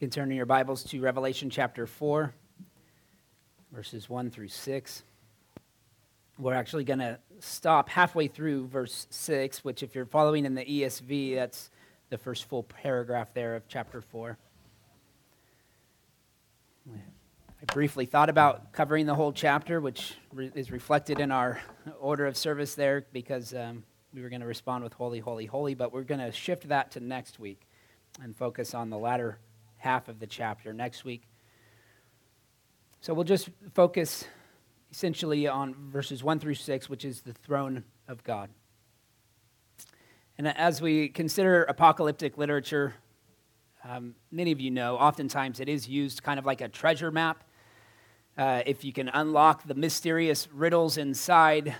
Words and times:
You 0.00 0.06
can 0.06 0.12
turn 0.12 0.30
in 0.30 0.36
your 0.38 0.46
Bibles 0.46 0.82
to 0.84 1.00
Revelation 1.02 1.50
chapter 1.50 1.86
4, 1.86 2.32
verses 3.70 4.08
1 4.08 4.30
through 4.30 4.48
6. 4.48 5.02
We're 6.38 6.54
actually 6.54 6.84
going 6.84 7.00
to 7.00 7.18
stop 7.40 7.90
halfway 7.90 8.26
through 8.26 8.68
verse 8.68 9.06
6, 9.10 9.62
which, 9.62 9.82
if 9.82 9.94
you're 9.94 10.06
following 10.06 10.46
in 10.46 10.54
the 10.54 10.64
ESV, 10.64 11.34
that's 11.34 11.68
the 12.08 12.16
first 12.16 12.46
full 12.46 12.62
paragraph 12.62 13.34
there 13.34 13.54
of 13.54 13.68
chapter 13.68 14.00
4. 14.00 14.38
I 16.90 17.64
briefly 17.70 18.06
thought 18.06 18.30
about 18.30 18.72
covering 18.72 19.04
the 19.04 19.14
whole 19.14 19.34
chapter, 19.34 19.82
which 19.82 20.14
re- 20.32 20.50
is 20.54 20.70
reflected 20.70 21.20
in 21.20 21.30
our 21.30 21.60
order 22.00 22.26
of 22.26 22.38
service 22.38 22.74
there 22.74 23.04
because 23.12 23.52
um, 23.52 23.84
we 24.14 24.22
were 24.22 24.30
going 24.30 24.40
to 24.40 24.46
respond 24.46 24.82
with 24.82 24.94
holy, 24.94 25.18
holy, 25.18 25.44
holy, 25.44 25.74
but 25.74 25.92
we're 25.92 26.04
going 26.04 26.20
to 26.20 26.32
shift 26.32 26.68
that 26.68 26.90
to 26.92 27.00
next 27.00 27.38
week 27.38 27.68
and 28.22 28.34
focus 28.34 28.72
on 28.72 28.88
the 28.88 28.96
latter 28.96 29.38
half 29.80 30.08
of 30.08 30.20
the 30.20 30.26
chapter 30.26 30.72
next 30.72 31.04
week. 31.04 31.22
So 33.00 33.14
we'll 33.14 33.24
just 33.24 33.48
focus 33.72 34.26
essentially 34.92 35.48
on 35.48 35.74
verses 35.90 36.22
1 36.22 36.38
through 36.38 36.54
6, 36.54 36.88
which 36.90 37.04
is 37.04 37.22
the 37.22 37.32
throne 37.32 37.84
of 38.06 38.22
God. 38.22 38.50
And 40.36 40.48
as 40.48 40.82
we 40.82 41.08
consider 41.08 41.64
apocalyptic 41.64 42.36
literature, 42.36 42.94
um, 43.82 44.14
many 44.30 44.52
of 44.52 44.60
you 44.60 44.70
know, 44.70 44.96
oftentimes 44.96 45.60
it 45.60 45.68
is 45.68 45.88
used 45.88 46.22
kind 46.22 46.38
of 46.38 46.44
like 46.44 46.60
a 46.60 46.68
treasure 46.68 47.10
map. 47.10 47.42
Uh, 48.36 48.62
if 48.66 48.84
you 48.84 48.92
can 48.92 49.08
unlock 49.08 49.66
the 49.66 49.74
mysterious 49.74 50.46
riddles 50.52 50.98
inside, 50.98 51.74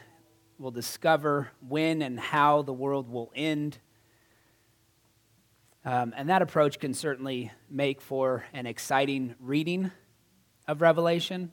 we'll 0.58 0.70
discover 0.70 1.50
when 1.68 2.00
and 2.00 2.18
how 2.18 2.62
the 2.62 2.72
world 2.72 3.10
will 3.10 3.30
end. 3.34 3.78
Um, 5.84 6.12
and 6.14 6.28
that 6.28 6.42
approach 6.42 6.78
can 6.78 6.92
certainly 6.92 7.52
make 7.70 8.02
for 8.02 8.44
an 8.52 8.66
exciting 8.66 9.34
reading 9.40 9.90
of 10.68 10.82
Revelation, 10.82 11.52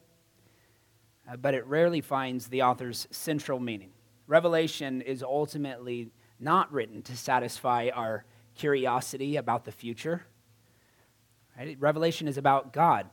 uh, 1.31 1.38
but 1.38 1.53
it 1.53 1.65
rarely 1.65 2.02
finds 2.02 2.47
the 2.47 2.63
author's 2.63 3.07
central 3.09 3.59
meaning. 3.59 3.91
Revelation 4.27 5.02
is 5.02 5.23
ultimately 5.23 6.11
not 6.41 6.71
written 6.73 7.02
to 7.03 7.15
satisfy 7.15 7.89
our 7.93 8.25
curiosity 8.55 9.37
about 9.37 9.63
the 9.63 9.71
future. 9.71 10.25
Right? 11.57 11.77
Revelation 11.80 12.27
is 12.27 12.37
about 12.37 12.73
God. 12.73 13.07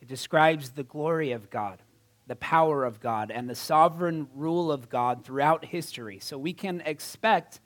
It 0.00 0.06
describes 0.06 0.70
the 0.70 0.84
glory 0.84 1.32
of 1.32 1.50
God, 1.50 1.82
the 2.28 2.36
power 2.36 2.84
of 2.84 3.00
God, 3.00 3.32
and 3.32 3.50
the 3.50 3.56
sovereign 3.56 4.28
rule 4.32 4.70
of 4.70 4.88
God 4.88 5.24
throughout 5.24 5.64
history. 5.64 6.20
So 6.20 6.38
we 6.38 6.52
can 6.52 6.82
expect 6.86 7.60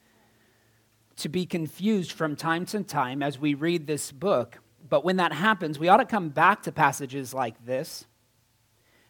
to 1.17 1.29
be 1.29 1.45
confused 1.45 2.11
from 2.11 2.35
time 2.35 2.65
to 2.67 2.83
time 2.83 3.21
as 3.21 3.39
we 3.39 3.53
read 3.53 3.87
this 3.87 4.11
book. 4.11 4.59
But 4.87 5.05
when 5.05 5.17
that 5.17 5.33
happens, 5.33 5.79
we 5.79 5.87
ought 5.87 5.97
to 5.97 6.05
come 6.05 6.29
back 6.29 6.63
to 6.63 6.71
passages 6.71 7.33
like 7.33 7.65
this 7.65 8.05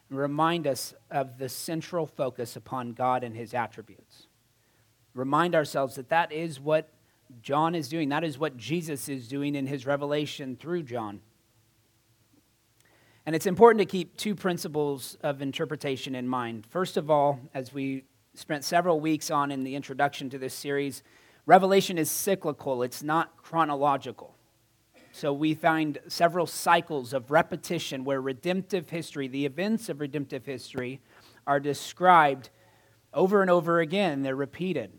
and 0.08 0.18
remind 0.18 0.66
us 0.66 0.94
of 1.10 1.38
the 1.38 1.48
central 1.48 2.06
focus 2.06 2.54
upon 2.54 2.92
God 2.92 3.24
and 3.24 3.34
his 3.34 3.54
attributes. 3.54 4.26
Remind 5.14 5.54
ourselves 5.54 5.94
that 5.96 6.10
that 6.10 6.32
is 6.32 6.60
what 6.60 6.92
John 7.40 7.74
is 7.74 7.88
doing, 7.88 8.10
that 8.10 8.24
is 8.24 8.38
what 8.38 8.56
Jesus 8.56 9.08
is 9.08 9.26
doing 9.26 9.54
in 9.54 9.66
his 9.66 9.86
revelation 9.86 10.56
through 10.56 10.82
John. 10.82 11.20
And 13.24 13.36
it's 13.36 13.46
important 13.46 13.78
to 13.78 13.86
keep 13.86 14.16
two 14.16 14.34
principles 14.34 15.16
of 15.22 15.40
interpretation 15.40 16.14
in 16.14 16.28
mind. 16.28 16.66
First 16.68 16.96
of 16.96 17.10
all, 17.10 17.40
as 17.54 17.72
we 17.72 18.04
spent 18.34 18.64
several 18.64 19.00
weeks 19.00 19.30
on 19.30 19.50
in 19.50 19.62
the 19.62 19.76
introduction 19.76 20.28
to 20.30 20.38
this 20.38 20.54
series, 20.54 21.02
Revelation 21.44 21.98
is 21.98 22.10
cyclical, 22.10 22.82
it's 22.82 23.02
not 23.02 23.36
chronological. 23.36 24.36
So 25.10 25.32
we 25.32 25.54
find 25.54 25.98
several 26.08 26.46
cycles 26.46 27.12
of 27.12 27.30
repetition 27.30 28.04
where 28.04 28.20
redemptive 28.20 28.88
history, 28.90 29.28
the 29.28 29.44
events 29.44 29.88
of 29.88 30.00
redemptive 30.00 30.46
history, 30.46 31.00
are 31.46 31.60
described 31.60 32.48
over 33.12 33.42
and 33.42 33.50
over 33.50 33.80
again. 33.80 34.22
They're 34.22 34.36
repeated. 34.36 34.92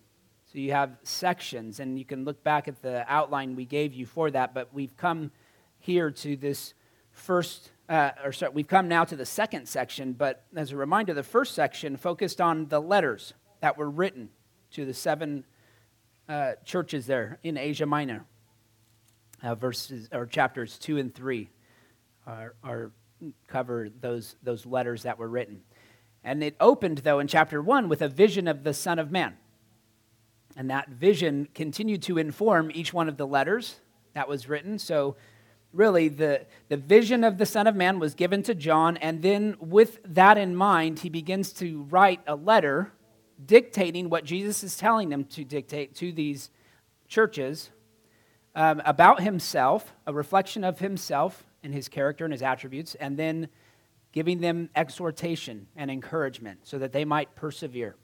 So 0.51 0.59
you 0.59 0.71
have 0.71 0.97
sections, 1.01 1.79
and 1.79 1.97
you 1.97 2.05
can 2.05 2.25
look 2.25 2.43
back 2.43 2.67
at 2.67 2.81
the 2.81 3.11
outline 3.11 3.55
we 3.55 3.65
gave 3.65 3.93
you 3.93 4.05
for 4.05 4.29
that. 4.29 4.53
But 4.53 4.71
we've 4.71 4.95
come 4.95 5.31
here 5.79 6.11
to 6.11 6.35
this 6.35 6.75
first, 7.11 7.71
uh, 7.89 8.11
or 8.23 8.31
sorry, 8.31 8.51
we've 8.53 8.67
come 8.67 8.87
now 8.87 9.03
to 9.05 9.15
the 9.15 9.25
second 9.25 9.67
section. 9.67 10.13
But 10.13 10.43
as 10.55 10.71
a 10.71 10.77
reminder, 10.77 11.15
the 11.15 11.23
first 11.23 11.55
section 11.55 11.97
focused 11.97 12.39
on 12.39 12.67
the 12.67 12.79
letters 12.81 13.33
that 13.61 13.77
were 13.77 13.89
written 13.89 14.29
to 14.71 14.85
the 14.85 14.93
seven 14.93 15.45
uh, 16.29 16.53
churches 16.63 17.05
there 17.05 17.39
in 17.43 17.57
Asia 17.57 17.85
Minor. 17.85 18.25
Uh, 19.41 19.55
verses 19.55 20.07
or 20.13 20.25
chapters 20.25 20.77
two 20.77 20.97
and 20.97 21.13
three 21.13 21.49
are, 22.25 22.55
are 22.63 22.91
cover 23.49 23.89
those 23.99 24.37
those 24.41 24.65
letters 24.65 25.03
that 25.03 25.19
were 25.19 25.27
written, 25.27 25.61
and 26.23 26.41
it 26.41 26.55
opened 26.61 26.99
though 26.99 27.19
in 27.19 27.27
chapter 27.27 27.61
one 27.61 27.89
with 27.89 28.01
a 28.01 28.07
vision 28.07 28.47
of 28.47 28.63
the 28.63 28.73
Son 28.73 28.99
of 28.99 29.11
Man, 29.11 29.35
and 30.55 30.69
that 30.69 30.87
vision 30.87 31.49
continued 31.53 32.01
to 32.03 32.17
inform 32.17 32.71
each 32.73 32.93
one 32.93 33.09
of 33.09 33.17
the 33.17 33.27
letters 33.27 33.81
that 34.13 34.29
was 34.29 34.47
written. 34.47 34.79
So 34.79 35.17
really 35.73 36.07
the, 36.07 36.45
the 36.69 36.77
vision 36.77 37.25
of 37.25 37.37
the 37.37 37.45
Son 37.45 37.67
of 37.67 37.75
Man 37.75 37.99
was 37.99 38.13
given 38.13 38.43
to 38.43 38.55
John, 38.55 38.95
and 38.95 39.21
then 39.21 39.57
with 39.59 39.99
that 40.05 40.37
in 40.37 40.55
mind, 40.55 40.99
he 40.99 41.09
begins 41.09 41.51
to 41.53 41.81
write 41.89 42.21
a 42.27 42.35
letter 42.35 42.93
dictating 43.45 44.09
what 44.09 44.23
Jesus 44.23 44.63
is 44.63 44.77
telling 44.77 45.09
them 45.09 45.25
to 45.25 45.43
dictate 45.43 45.95
to 45.95 46.11
these 46.11 46.49
churches 47.07 47.69
um, 48.55 48.81
about 48.85 49.21
himself, 49.21 49.93
a 50.05 50.13
reflection 50.13 50.63
of 50.63 50.79
himself 50.79 51.45
and 51.63 51.73
his 51.73 51.89
character 51.89 52.25
and 52.25 52.33
his 52.33 52.41
attributes, 52.41 52.95
and 52.95 53.17
then 53.17 53.49
giving 54.11 54.41
them 54.41 54.69
exhortation 54.75 55.67
and 55.75 55.89
encouragement 55.89 56.59
so 56.63 56.77
that 56.77 56.91
they 56.91 57.03
might 57.03 57.35
persevere. 57.35 57.95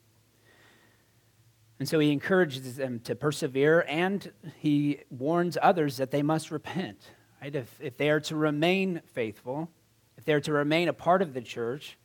And 1.79 1.87
so 1.87 1.99
he 1.99 2.11
encourages 2.11 2.75
them 2.75 2.99
to 3.01 3.15
persevere 3.15 3.85
and 3.87 4.31
he 4.57 4.99
warns 5.09 5.57
others 5.61 5.97
that 5.97 6.11
they 6.11 6.21
must 6.21 6.51
repent. 6.51 7.11
Right? 7.41 7.55
If, 7.55 7.79
if 7.79 7.95
they 7.95 8.09
are 8.09 8.19
to 8.21 8.35
remain 8.35 9.01
faithful, 9.05 9.69
if 10.17 10.25
they 10.25 10.33
are 10.33 10.41
to 10.41 10.51
remain 10.51 10.89
a 10.89 10.93
part 10.93 11.21
of 11.21 11.33
the 11.33 11.41
church, 11.41 11.97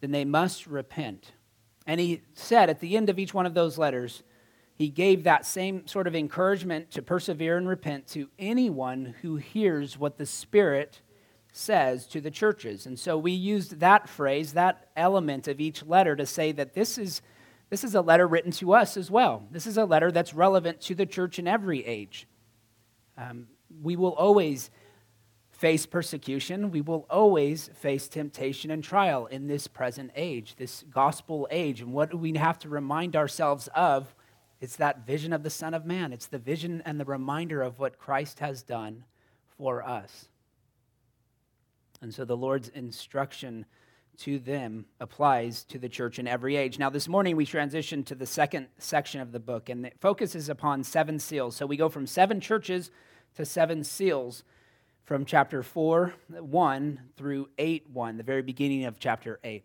then 0.00 0.10
they 0.10 0.26
must 0.26 0.66
repent. 0.66 1.32
And 1.86 2.00
he 2.00 2.22
said 2.34 2.70
at 2.70 2.80
the 2.80 2.96
end 2.96 3.10
of 3.10 3.18
each 3.18 3.34
one 3.34 3.46
of 3.46 3.54
those 3.54 3.78
letters, 3.78 4.22
he 4.74 4.88
gave 4.88 5.24
that 5.24 5.46
same 5.46 5.86
sort 5.86 6.06
of 6.06 6.16
encouragement 6.16 6.90
to 6.92 7.02
persevere 7.02 7.56
and 7.56 7.68
repent 7.68 8.06
to 8.08 8.28
anyone 8.38 9.14
who 9.22 9.36
hears 9.36 9.98
what 9.98 10.18
the 10.18 10.26
Spirit 10.26 11.00
says 11.52 12.06
to 12.08 12.20
the 12.20 12.30
churches. 12.30 12.84
And 12.84 12.98
so 12.98 13.16
we 13.16 13.30
used 13.30 13.78
that 13.78 14.08
phrase, 14.08 14.54
that 14.54 14.88
element 14.96 15.46
of 15.46 15.60
each 15.60 15.84
letter 15.84 16.16
to 16.16 16.26
say 16.26 16.50
that 16.52 16.74
this 16.74 16.98
is, 16.98 17.22
this 17.70 17.84
is 17.84 17.94
a 17.94 18.00
letter 18.00 18.26
written 18.26 18.50
to 18.52 18.72
us 18.72 18.96
as 18.96 19.10
well. 19.10 19.46
This 19.52 19.66
is 19.66 19.76
a 19.76 19.84
letter 19.84 20.10
that's 20.10 20.34
relevant 20.34 20.80
to 20.82 20.96
the 20.96 21.06
church 21.06 21.38
in 21.38 21.46
every 21.46 21.86
age. 21.86 22.26
Um, 23.16 23.46
we 23.82 23.94
will 23.94 24.14
always 24.14 24.70
face 25.64 25.86
persecution. 25.86 26.70
We 26.70 26.82
will 26.82 27.06
always 27.08 27.70
face 27.72 28.06
temptation 28.06 28.70
and 28.70 28.84
trial 28.84 29.24
in 29.24 29.46
this 29.46 29.66
present 29.66 30.10
age, 30.14 30.56
this 30.56 30.84
gospel 30.90 31.48
age. 31.50 31.80
And 31.80 31.94
what 31.94 32.12
we 32.12 32.36
have 32.36 32.58
to 32.58 32.68
remind 32.68 33.16
ourselves 33.16 33.70
of? 33.74 34.14
It's 34.60 34.76
that 34.76 35.06
vision 35.06 35.32
of 35.32 35.42
the 35.42 35.48
Son 35.48 35.72
of 35.72 35.86
Man. 35.86 36.12
It's 36.12 36.26
the 36.26 36.36
vision 36.36 36.82
and 36.84 37.00
the 37.00 37.06
reminder 37.06 37.62
of 37.62 37.78
what 37.78 37.98
Christ 37.98 38.40
has 38.40 38.62
done 38.62 39.04
for 39.56 39.82
us. 39.82 40.28
And 42.02 42.12
so 42.12 42.26
the 42.26 42.36
Lord's 42.36 42.68
instruction 42.68 43.64
to 44.18 44.38
them 44.38 44.84
applies 45.00 45.64
to 45.64 45.78
the 45.78 45.88
church 45.88 46.18
in 46.18 46.28
every 46.28 46.56
age. 46.56 46.78
Now, 46.78 46.90
this 46.90 47.08
morning 47.08 47.36
we 47.36 47.46
transition 47.46 48.04
to 48.04 48.14
the 48.14 48.26
second 48.26 48.66
section 48.76 49.22
of 49.22 49.32
the 49.32 49.40
book, 49.40 49.70
and 49.70 49.86
it 49.86 49.96
focuses 49.98 50.50
upon 50.50 50.84
seven 50.84 51.18
seals. 51.18 51.56
So 51.56 51.64
we 51.64 51.78
go 51.78 51.88
from 51.88 52.06
seven 52.06 52.38
churches 52.38 52.90
to 53.36 53.46
seven 53.46 53.82
seals 53.82 54.44
from 55.04 55.26
chapter 55.26 55.62
4, 55.62 56.14
1 56.28 57.00
through 57.16 57.48
8, 57.58 57.90
1, 57.92 58.16
the 58.16 58.22
very 58.22 58.42
beginning 58.42 58.86
of 58.86 58.98
chapter 58.98 59.38
8. 59.44 59.62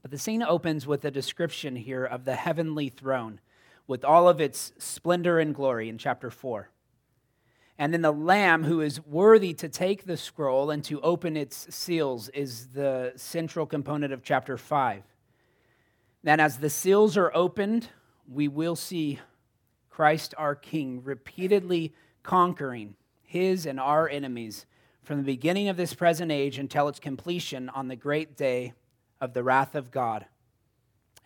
But 0.00 0.10
the 0.10 0.18
scene 0.18 0.42
opens 0.42 0.86
with 0.86 1.04
a 1.04 1.10
description 1.10 1.76
here 1.76 2.04
of 2.04 2.24
the 2.24 2.34
heavenly 2.34 2.88
throne 2.88 3.40
with 3.86 4.04
all 4.04 4.28
of 4.28 4.40
its 4.40 4.72
splendor 4.78 5.38
and 5.38 5.54
glory 5.54 5.90
in 5.90 5.98
chapter 5.98 6.30
4. 6.30 6.70
And 7.78 7.92
then 7.92 8.02
the 8.02 8.12
Lamb 8.12 8.64
who 8.64 8.80
is 8.80 9.04
worthy 9.04 9.52
to 9.54 9.68
take 9.68 10.06
the 10.06 10.16
scroll 10.16 10.70
and 10.70 10.82
to 10.84 11.00
open 11.02 11.36
its 11.36 11.74
seals 11.74 12.30
is 12.30 12.68
the 12.68 13.12
central 13.16 13.66
component 13.66 14.12
of 14.12 14.22
chapter 14.22 14.56
5. 14.56 15.02
Then, 16.22 16.40
as 16.40 16.58
the 16.58 16.70
seals 16.70 17.18
are 17.18 17.34
opened, 17.34 17.88
we 18.26 18.48
will 18.48 18.76
see 18.76 19.18
Christ 19.90 20.34
our 20.38 20.54
King 20.54 21.02
repeatedly 21.04 21.92
conquering 22.22 22.94
his 23.34 23.66
and 23.66 23.80
our 23.80 24.08
enemies 24.08 24.64
from 25.02 25.18
the 25.18 25.24
beginning 25.24 25.68
of 25.68 25.76
this 25.76 25.92
present 25.92 26.30
age 26.30 26.56
until 26.56 26.86
its 26.86 27.00
completion 27.00 27.68
on 27.68 27.88
the 27.88 27.96
great 27.96 28.36
day 28.36 28.72
of 29.20 29.34
the 29.34 29.42
wrath 29.42 29.74
of 29.74 29.90
God 29.90 30.24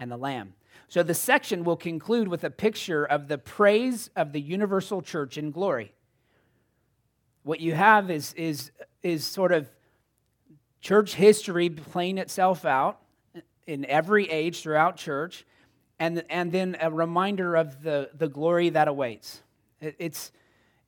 and 0.00 0.10
the 0.10 0.16
Lamb. 0.16 0.55
So 0.88 1.02
the 1.02 1.12
section 1.12 1.64
will 1.64 1.76
conclude 1.76 2.28
with 2.28 2.44
a 2.44 2.50
picture 2.50 3.05
of 3.05 3.28
the 3.28 3.37
praise 3.37 4.08
of 4.16 4.32
the 4.32 4.40
universal 4.40 5.02
church 5.02 5.37
in 5.37 5.50
glory, 5.50 5.93
What 7.43 7.60
you 7.60 7.75
have 7.75 8.10
is, 8.10 8.34
is, 8.34 8.70
is 9.02 9.25
sort 9.25 9.52
of 9.52 9.70
church 10.81 11.14
history 11.14 11.70
playing 11.70 12.19
itself 12.19 12.64
out 12.64 13.00
in 13.66 13.84
every 13.84 14.31
age 14.31 14.62
throughout 14.62 14.96
church, 14.96 15.46
and, 15.99 16.25
and 16.31 16.52
then 16.52 16.76
a 16.81 16.90
reminder 16.90 17.55
of 17.55 17.82
the, 17.82 18.10
the 18.16 18.28
glory 18.28 18.70
that 18.70 18.88
awaits. 18.88 19.43
It, 19.81 19.96
it's, 19.99 20.32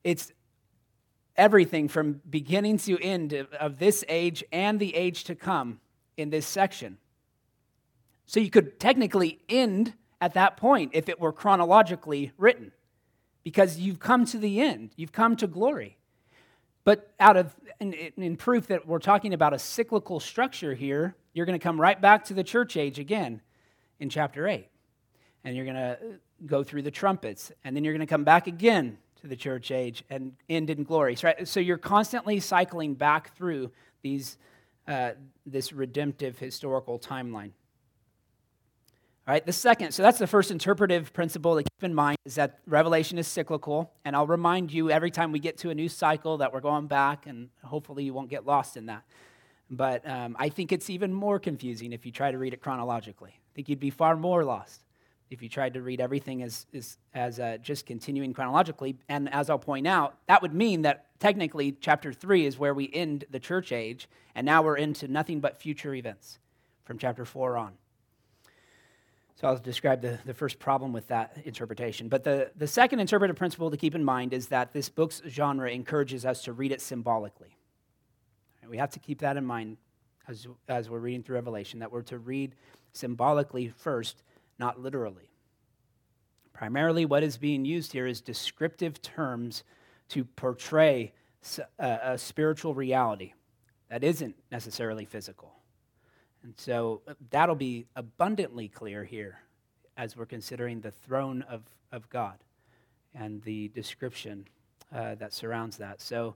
it's 0.03 0.31
everything 1.41 1.87
from 1.87 2.21
beginning 2.29 2.77
to 2.77 2.99
end 3.01 3.33
of, 3.33 3.79
this 3.79 4.05
age 4.07 4.43
and 4.51 4.79
the 4.79 4.95
age 4.95 5.23
to 5.23 5.33
come 5.33 5.79
in 6.15 6.29
this 6.29 6.45
section. 6.45 6.99
So 8.27 8.39
you 8.39 8.51
could 8.51 8.79
technically 8.79 9.39
end 9.49 9.93
at 10.21 10.35
that 10.35 10.55
point 10.55 10.91
if 10.93 11.09
it 11.09 11.19
were 11.19 11.33
chronologically 11.33 12.31
written, 12.37 12.71
because 13.43 13.79
you've 13.79 13.99
come 13.99 14.23
to 14.25 14.37
the 14.37 14.61
end, 14.61 14.91
you've 14.95 15.11
come 15.11 15.35
to 15.37 15.47
glory. 15.47 15.97
But 16.83 17.11
out 17.19 17.37
of, 17.37 17.55
in, 17.79 17.93
in 17.93 18.37
proof 18.37 18.67
that 18.67 18.87
we're 18.87 18.99
talking 18.99 19.33
about 19.33 19.55
a 19.55 19.59
cyclical 19.59 20.19
structure 20.19 20.75
here, 20.75 21.15
you're 21.33 21.47
going 21.47 21.59
to 21.59 21.63
come 21.63 21.81
right 21.81 21.99
back 21.99 22.25
to 22.25 22.35
the 22.35 22.43
church 22.43 22.77
age 22.77 22.99
again 22.99 23.41
in 23.99 24.09
chapter 24.09 24.47
8. 24.47 24.67
And 25.43 25.55
you're 25.55 25.65
going 25.65 25.75
to 25.75 25.97
go 26.45 26.63
through 26.63 26.83
the 26.83 26.91
trumpets. 26.91 27.51
And 27.63 27.75
then 27.75 27.83
you're 27.83 27.93
going 27.93 28.05
to 28.05 28.11
come 28.11 28.23
back 28.23 28.45
again 28.45 28.99
to 29.21 29.27
the 29.27 29.35
church 29.35 29.71
age 29.71 30.03
and 30.09 30.33
end 30.49 30.69
in 30.69 30.83
glory. 30.83 31.15
So 31.43 31.59
you're 31.59 31.77
constantly 31.77 32.39
cycling 32.39 32.95
back 32.95 33.35
through 33.35 33.71
these, 34.01 34.37
uh, 34.87 35.11
this 35.45 35.71
redemptive 35.71 36.39
historical 36.39 36.99
timeline. 36.99 37.51
All 39.27 39.33
right, 39.33 39.45
the 39.45 39.53
second, 39.53 39.91
so 39.91 40.01
that's 40.01 40.17
the 40.17 40.25
first 40.25 40.49
interpretive 40.49 41.13
principle 41.13 41.55
to 41.55 41.61
keep 41.61 41.83
in 41.83 41.93
mind 41.93 42.17
is 42.25 42.35
that 42.35 42.59
Revelation 42.65 43.19
is 43.19 43.27
cyclical. 43.27 43.91
And 44.03 44.15
I'll 44.15 44.25
remind 44.27 44.73
you 44.73 44.89
every 44.89 45.11
time 45.11 45.31
we 45.31 45.39
get 45.39 45.57
to 45.59 45.69
a 45.69 45.75
new 45.75 45.87
cycle 45.87 46.37
that 46.37 46.51
we're 46.51 46.61
going 46.61 46.87
back, 46.87 47.27
and 47.27 47.49
hopefully 47.63 48.03
you 48.03 48.13
won't 48.13 48.29
get 48.29 48.47
lost 48.47 48.77
in 48.77 48.87
that. 48.87 49.03
But 49.69 50.07
um, 50.09 50.35
I 50.39 50.49
think 50.49 50.71
it's 50.71 50.89
even 50.89 51.13
more 51.13 51.39
confusing 51.39 51.93
if 51.93 52.05
you 52.05 52.11
try 52.11 52.31
to 52.31 52.37
read 52.37 52.53
it 52.53 52.61
chronologically. 52.61 53.31
I 53.31 53.51
think 53.55 53.69
you'd 53.69 53.79
be 53.79 53.91
far 53.91 54.17
more 54.17 54.43
lost 54.43 54.81
if 55.31 55.41
you 55.41 55.49
tried 55.49 55.73
to 55.73 55.81
read 55.81 56.01
everything 56.01 56.43
as, 56.43 56.67
as, 56.73 56.97
as 57.15 57.39
uh, 57.39 57.57
just 57.63 57.85
continuing 57.85 58.33
chronologically. 58.33 58.97
And 59.07 59.33
as 59.33 59.49
I'll 59.49 59.57
point 59.57 59.87
out, 59.87 60.17
that 60.27 60.41
would 60.41 60.53
mean 60.53 60.81
that 60.83 61.05
technically 61.19 61.71
chapter 61.79 62.11
3 62.11 62.45
is 62.45 62.59
where 62.59 62.73
we 62.73 62.91
end 62.93 63.23
the 63.31 63.39
church 63.39 63.71
age, 63.71 64.09
and 64.35 64.45
now 64.45 64.61
we're 64.61 64.75
into 64.75 65.07
nothing 65.07 65.39
but 65.39 65.57
future 65.57 65.95
events 65.95 66.37
from 66.83 66.97
chapter 66.97 67.23
4 67.23 67.57
on. 67.57 67.71
So 69.35 69.47
I'll 69.47 69.57
describe 69.57 70.01
the, 70.01 70.19
the 70.25 70.33
first 70.33 70.59
problem 70.59 70.91
with 70.91 71.07
that 71.07 71.37
interpretation. 71.45 72.09
But 72.09 72.23
the, 72.23 72.51
the 72.57 72.67
second 72.67 72.99
interpretive 72.99 73.37
principle 73.37 73.71
to 73.71 73.77
keep 73.77 73.95
in 73.95 74.03
mind 74.03 74.33
is 74.33 74.49
that 74.49 74.73
this 74.73 74.89
book's 74.89 75.21
genre 75.27 75.71
encourages 75.71 76.25
us 76.25 76.43
to 76.43 76.53
read 76.53 76.71
it 76.71 76.81
symbolically. 76.81 77.55
We 78.69 78.77
have 78.77 78.91
to 78.91 78.99
keep 78.99 79.19
that 79.19 79.37
in 79.37 79.45
mind 79.45 79.77
as, 80.27 80.47
as 80.67 80.89
we're 80.89 80.99
reading 80.99 81.23
through 81.23 81.35
Revelation, 81.35 81.79
that 81.79 81.91
we're 81.91 82.03
to 82.03 82.19
read 82.19 82.55
symbolically 82.93 83.69
first, 83.69 84.23
not 84.61 84.79
literally. 84.79 85.31
Primarily, 86.53 87.03
what 87.03 87.23
is 87.23 87.37
being 87.37 87.65
used 87.65 87.91
here 87.91 88.05
is 88.05 88.21
descriptive 88.21 89.01
terms 89.01 89.63
to 90.09 90.23
portray 90.23 91.13
a, 91.79 91.99
a 92.03 92.17
spiritual 92.17 92.75
reality 92.75 93.33
that 93.89 94.03
isn't 94.03 94.35
necessarily 94.51 95.03
physical. 95.03 95.51
And 96.43 96.53
so 96.57 97.01
uh, 97.07 97.15
that'll 97.31 97.55
be 97.55 97.87
abundantly 97.95 98.67
clear 98.67 99.03
here 99.03 99.39
as 99.97 100.15
we're 100.15 100.27
considering 100.27 100.81
the 100.81 100.91
throne 100.91 101.41
of, 101.49 101.63
of 101.91 102.07
God 102.09 102.37
and 103.15 103.41
the 103.41 103.69
description 103.69 104.47
uh, 104.93 105.15
that 105.15 105.33
surrounds 105.33 105.77
that. 105.77 106.01
So 106.01 106.35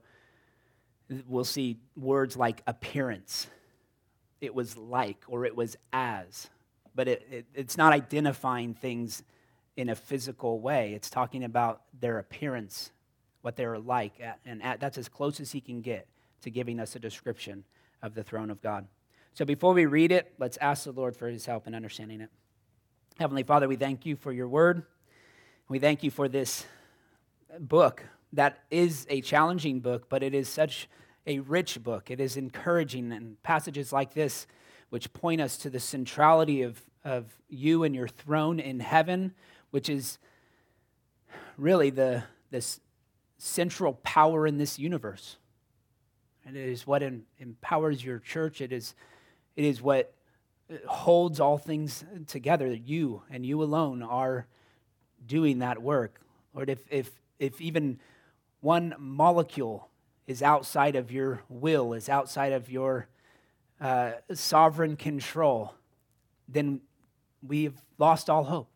we'll 1.28 1.44
see 1.44 1.78
words 1.96 2.36
like 2.36 2.62
appearance, 2.66 3.46
it 4.40 4.52
was 4.52 4.76
like, 4.76 5.22
or 5.28 5.44
it 5.44 5.54
was 5.54 5.76
as. 5.92 6.50
But 6.96 7.06
it, 7.06 7.28
it, 7.30 7.46
it's 7.54 7.76
not 7.76 7.92
identifying 7.92 8.74
things 8.74 9.22
in 9.76 9.90
a 9.90 9.94
physical 9.94 10.58
way. 10.58 10.94
It's 10.94 11.10
talking 11.10 11.44
about 11.44 11.82
their 12.00 12.18
appearance, 12.18 12.90
what 13.42 13.54
they're 13.54 13.78
like. 13.78 14.14
And 14.44 14.60
that's 14.80 14.98
as 14.98 15.08
close 15.08 15.38
as 15.38 15.52
he 15.52 15.60
can 15.60 15.82
get 15.82 16.08
to 16.42 16.50
giving 16.50 16.80
us 16.80 16.96
a 16.96 16.98
description 16.98 17.64
of 18.02 18.14
the 18.14 18.24
throne 18.24 18.50
of 18.50 18.60
God. 18.60 18.88
So 19.34 19.44
before 19.44 19.74
we 19.74 19.86
read 19.86 20.10
it, 20.10 20.32
let's 20.38 20.56
ask 20.56 20.84
the 20.84 20.92
Lord 20.92 21.14
for 21.14 21.28
his 21.28 21.46
help 21.46 21.66
in 21.66 21.74
understanding 21.74 22.22
it. 22.22 22.30
Heavenly 23.18 23.42
Father, 23.42 23.68
we 23.68 23.76
thank 23.76 24.04
you 24.06 24.16
for 24.16 24.32
your 24.32 24.48
word. 24.48 24.82
We 25.68 25.78
thank 25.78 26.02
you 26.02 26.10
for 26.10 26.28
this 26.28 26.64
book 27.58 28.02
that 28.32 28.64
is 28.70 29.06
a 29.08 29.20
challenging 29.20 29.80
book, 29.80 30.08
but 30.08 30.22
it 30.22 30.34
is 30.34 30.48
such 30.48 30.88
a 31.26 31.40
rich 31.40 31.82
book. 31.82 32.10
It 32.10 32.20
is 32.20 32.36
encouraging, 32.36 33.12
and 33.12 33.42
passages 33.42 33.92
like 33.92 34.14
this, 34.14 34.46
which 34.90 35.12
point 35.12 35.40
us 35.40 35.56
to 35.58 35.70
the 35.70 35.80
centrality 35.80 36.62
of, 36.62 36.80
of 37.04 37.24
you 37.48 37.84
and 37.84 37.94
your 37.94 38.08
throne 38.08 38.60
in 38.60 38.80
heaven, 38.80 39.34
which 39.70 39.88
is 39.88 40.18
really 41.56 41.90
the 41.90 42.22
this 42.50 42.80
central 43.38 43.94
power 43.94 44.46
in 44.46 44.58
this 44.58 44.78
universe. 44.78 45.36
And 46.46 46.56
it 46.56 46.68
is 46.68 46.86
what 46.86 47.02
empowers 47.38 48.04
your 48.04 48.18
church. 48.18 48.60
It 48.60 48.72
is 48.72 48.94
it 49.56 49.64
is 49.64 49.82
what 49.82 50.14
uh, 50.70 50.76
holds 50.86 51.40
all 51.40 51.58
things 51.58 52.04
together. 52.26 52.72
You 52.72 53.22
and 53.30 53.44
you 53.44 53.62
alone 53.62 54.02
are 54.02 54.46
doing 55.26 55.58
that 55.60 55.82
work. 55.82 56.20
Lord, 56.54 56.70
if, 56.70 56.80
if, 56.90 57.10
if 57.38 57.60
even 57.60 57.98
one 58.60 58.94
molecule 58.98 59.88
is 60.26 60.42
outside 60.42 60.96
of 60.96 61.10
your 61.10 61.42
will, 61.48 61.92
is 61.92 62.08
outside 62.08 62.52
of 62.52 62.70
your 62.70 63.08
uh, 63.80 64.12
sovereign 64.32 64.96
control, 64.96 65.74
then 66.48 66.80
we've 67.46 67.74
lost 67.98 68.30
all 68.30 68.44
hope. 68.44 68.68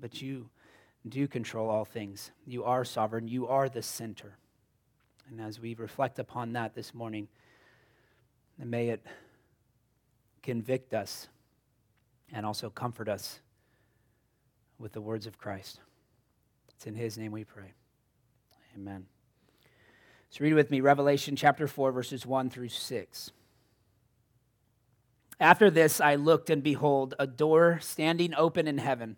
But 0.00 0.22
you 0.22 0.48
do 1.08 1.26
control 1.26 1.68
all 1.68 1.84
things. 1.84 2.30
You 2.46 2.64
are 2.64 2.84
sovereign. 2.84 3.28
You 3.28 3.48
are 3.48 3.68
the 3.68 3.82
center. 3.82 4.36
And 5.28 5.40
as 5.40 5.60
we 5.60 5.74
reflect 5.74 6.18
upon 6.18 6.52
that 6.52 6.74
this 6.74 6.94
morning, 6.94 7.28
may 8.58 8.88
it 8.88 9.04
convict 10.42 10.94
us 10.94 11.28
and 12.32 12.46
also 12.46 12.70
comfort 12.70 13.08
us 13.08 13.40
with 14.78 14.92
the 14.92 15.00
words 15.00 15.26
of 15.26 15.38
Christ. 15.38 15.80
It's 16.70 16.86
in 16.86 16.94
His 16.94 17.18
name 17.18 17.32
we 17.32 17.44
pray. 17.44 17.72
Amen. 18.76 19.06
So 20.30 20.44
read 20.44 20.54
with 20.54 20.70
me 20.70 20.80
Revelation 20.80 21.36
chapter 21.36 21.66
4, 21.66 21.92
verses 21.92 22.26
1 22.26 22.50
through 22.50 22.68
6. 22.68 23.30
After 25.40 25.70
this, 25.70 26.00
I 26.00 26.16
looked, 26.16 26.50
and 26.50 26.62
behold, 26.62 27.14
a 27.18 27.26
door 27.26 27.78
standing 27.80 28.34
open 28.34 28.66
in 28.66 28.78
heaven. 28.78 29.16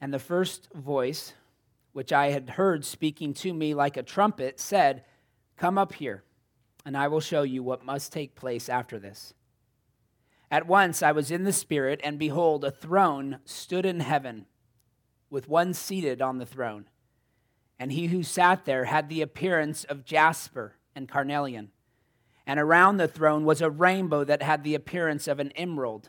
And 0.00 0.12
the 0.12 0.18
first 0.18 0.72
voice, 0.72 1.34
which 1.92 2.12
I 2.12 2.30
had 2.30 2.50
heard 2.50 2.84
speaking 2.84 3.34
to 3.34 3.52
me 3.52 3.74
like 3.74 3.96
a 3.96 4.02
trumpet, 4.02 4.60
said, 4.60 5.04
Come 5.56 5.78
up 5.78 5.94
here 5.94 6.24
and 6.84 6.96
I 6.96 7.08
will 7.08 7.20
show 7.20 7.42
you 7.42 7.62
what 7.62 7.84
must 7.84 8.12
take 8.12 8.34
place 8.34 8.68
after 8.68 8.98
this. 8.98 9.32
At 10.50 10.66
once 10.66 11.02
I 11.02 11.12
was 11.12 11.30
in 11.30 11.44
the 11.44 11.52
Spirit, 11.52 12.00
and 12.04 12.18
behold, 12.18 12.64
a 12.64 12.70
throne 12.70 13.38
stood 13.44 13.86
in 13.86 14.00
heaven, 14.00 14.46
with 15.30 15.48
one 15.48 15.72
seated 15.74 16.20
on 16.20 16.38
the 16.38 16.46
throne. 16.46 16.86
And 17.84 17.92
he 17.92 18.06
who 18.06 18.22
sat 18.22 18.64
there 18.64 18.86
had 18.86 19.10
the 19.10 19.20
appearance 19.20 19.84
of 19.84 20.06
jasper 20.06 20.72
and 20.96 21.06
carnelian. 21.06 21.70
And 22.46 22.58
around 22.58 22.96
the 22.96 23.06
throne 23.06 23.44
was 23.44 23.60
a 23.60 23.68
rainbow 23.68 24.24
that 24.24 24.42
had 24.42 24.64
the 24.64 24.74
appearance 24.74 25.28
of 25.28 25.38
an 25.38 25.52
emerald. 25.52 26.08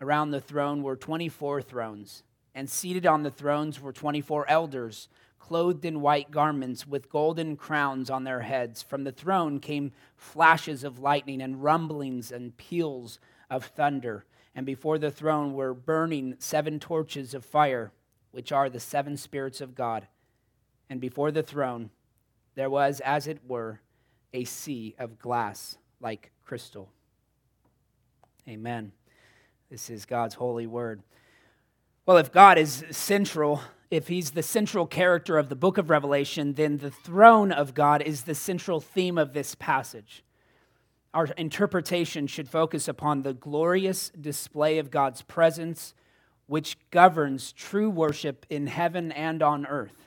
Around 0.00 0.32
the 0.32 0.40
throne 0.40 0.82
were 0.82 0.96
24 0.96 1.62
thrones, 1.62 2.24
and 2.56 2.68
seated 2.68 3.06
on 3.06 3.22
the 3.22 3.30
thrones 3.30 3.80
were 3.80 3.92
24 3.92 4.50
elders 4.50 5.08
clothed 5.38 5.84
in 5.84 6.00
white 6.00 6.32
garments 6.32 6.88
with 6.88 7.08
golden 7.08 7.56
crowns 7.56 8.10
on 8.10 8.24
their 8.24 8.40
heads. 8.40 8.82
From 8.82 9.04
the 9.04 9.12
throne 9.12 9.60
came 9.60 9.92
flashes 10.16 10.82
of 10.82 10.98
lightning 10.98 11.40
and 11.40 11.62
rumblings 11.62 12.32
and 12.32 12.56
peals 12.56 13.20
of 13.48 13.66
thunder. 13.66 14.24
And 14.56 14.66
before 14.66 14.98
the 14.98 15.12
throne 15.12 15.54
were 15.54 15.72
burning 15.72 16.34
seven 16.40 16.80
torches 16.80 17.32
of 17.32 17.44
fire, 17.44 17.92
which 18.32 18.50
are 18.50 18.68
the 18.68 18.80
seven 18.80 19.16
spirits 19.16 19.60
of 19.60 19.76
God. 19.76 20.08
And 20.88 21.00
before 21.00 21.30
the 21.30 21.42
throne 21.42 21.90
there 22.54 22.70
was, 22.70 23.00
as 23.00 23.26
it 23.26 23.40
were, 23.46 23.80
a 24.32 24.44
sea 24.44 24.94
of 24.98 25.18
glass 25.18 25.76
like 26.00 26.30
crystal. 26.44 26.88
Amen. 28.48 28.92
This 29.70 29.90
is 29.90 30.06
God's 30.06 30.34
holy 30.34 30.66
word. 30.66 31.02
Well, 32.06 32.18
if 32.18 32.30
God 32.30 32.58
is 32.58 32.84
central 32.90 33.62
if 33.94 34.08
he's 34.08 34.32
the 34.32 34.42
central 34.42 34.86
character 34.86 35.38
of 35.38 35.48
the 35.48 35.54
book 35.54 35.78
of 35.78 35.88
Revelation, 35.88 36.54
then 36.54 36.78
the 36.78 36.90
throne 36.90 37.52
of 37.52 37.74
God 37.74 38.02
is 38.02 38.22
the 38.22 38.34
central 38.34 38.80
theme 38.80 39.16
of 39.16 39.32
this 39.32 39.54
passage. 39.54 40.24
Our 41.12 41.26
interpretation 41.36 42.26
should 42.26 42.48
focus 42.48 42.88
upon 42.88 43.22
the 43.22 43.34
glorious 43.34 44.10
display 44.20 44.78
of 44.78 44.90
God's 44.90 45.22
presence, 45.22 45.94
which 46.46 46.76
governs 46.90 47.52
true 47.52 47.88
worship 47.88 48.46
in 48.50 48.66
heaven 48.66 49.12
and 49.12 49.42
on 49.42 49.64
earth. 49.66 50.03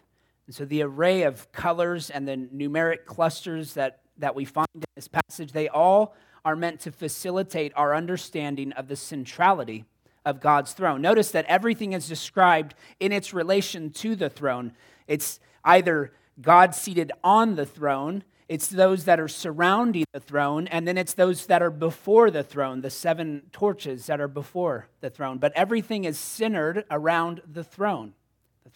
And 0.48 0.56
so 0.56 0.66
the 0.66 0.82
array 0.82 1.24
of 1.24 1.52
colors 1.52 2.10
and 2.10 2.28
the 2.28 2.38
numeric 2.38 3.06
clusters 3.06 3.74
that, 3.74 4.00
that 4.18 4.34
we 4.34 4.46
find 4.46 4.68
in 4.74 4.84
this 4.96 5.08
passage, 5.08 5.52
they 5.52 5.68
all 5.68 6.16
are 6.44 6.56
meant 6.56 6.80
to 6.82 6.92
facilitate 6.92 7.74
our 7.76 7.94
understanding 7.94 8.72
of 8.72 8.88
the 8.88 8.96
centrality 8.96 9.84
of 10.26 10.40
God's 10.40 10.74
throne. 10.74 11.02
Notice 11.02 11.32
that 11.32 11.46
everything 11.46 11.94
is 11.94 12.08
described 12.08 12.74
in 13.00 13.12
its 13.12 13.34
relation 13.34 13.92
to 13.92 14.16
the 14.16 14.30
throne. 14.30 14.72
It's 15.08 15.40
either 15.64 16.14
God 16.42 16.74
seated 16.74 17.12
on 17.24 17.56
the 17.56 17.66
throne, 17.66 18.24
it's 18.48 18.70
those 18.70 19.04
that 19.06 19.20
are 19.20 19.28
surrounding 19.28 20.06
the 20.14 20.22
throne, 20.22 20.68
and 20.68 20.88
then 20.88 20.98
it's 20.98 21.14
those 21.14 21.48
that 21.48 21.62
are 21.62 21.70
before 21.70 22.32
the 22.32 22.44
throne, 22.44 22.80
the 22.80 22.90
seven 22.90 23.44
torches 23.52 24.06
that 24.06 24.22
are 24.22 24.30
before 24.30 24.88
the 25.02 25.10
throne. 25.10 25.38
But 25.38 25.52
everything 25.54 26.06
is 26.06 26.18
centered 26.18 26.86
around 26.90 27.42
the 27.46 27.64
throne. 27.64 28.14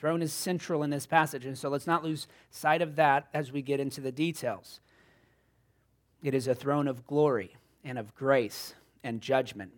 Throne 0.01 0.23
is 0.23 0.33
central 0.33 0.81
in 0.81 0.89
this 0.89 1.05
passage, 1.05 1.45
and 1.45 1.55
so 1.55 1.69
let's 1.69 1.85
not 1.85 2.03
lose 2.03 2.25
sight 2.49 2.81
of 2.81 2.95
that 2.95 3.27
as 3.35 3.51
we 3.51 3.61
get 3.61 3.79
into 3.79 4.01
the 4.01 4.11
details. 4.11 4.79
It 6.23 6.33
is 6.33 6.47
a 6.47 6.55
throne 6.55 6.87
of 6.87 7.05
glory 7.05 7.55
and 7.83 7.99
of 7.99 8.15
grace 8.15 8.73
and 9.03 9.21
judgment. 9.21 9.73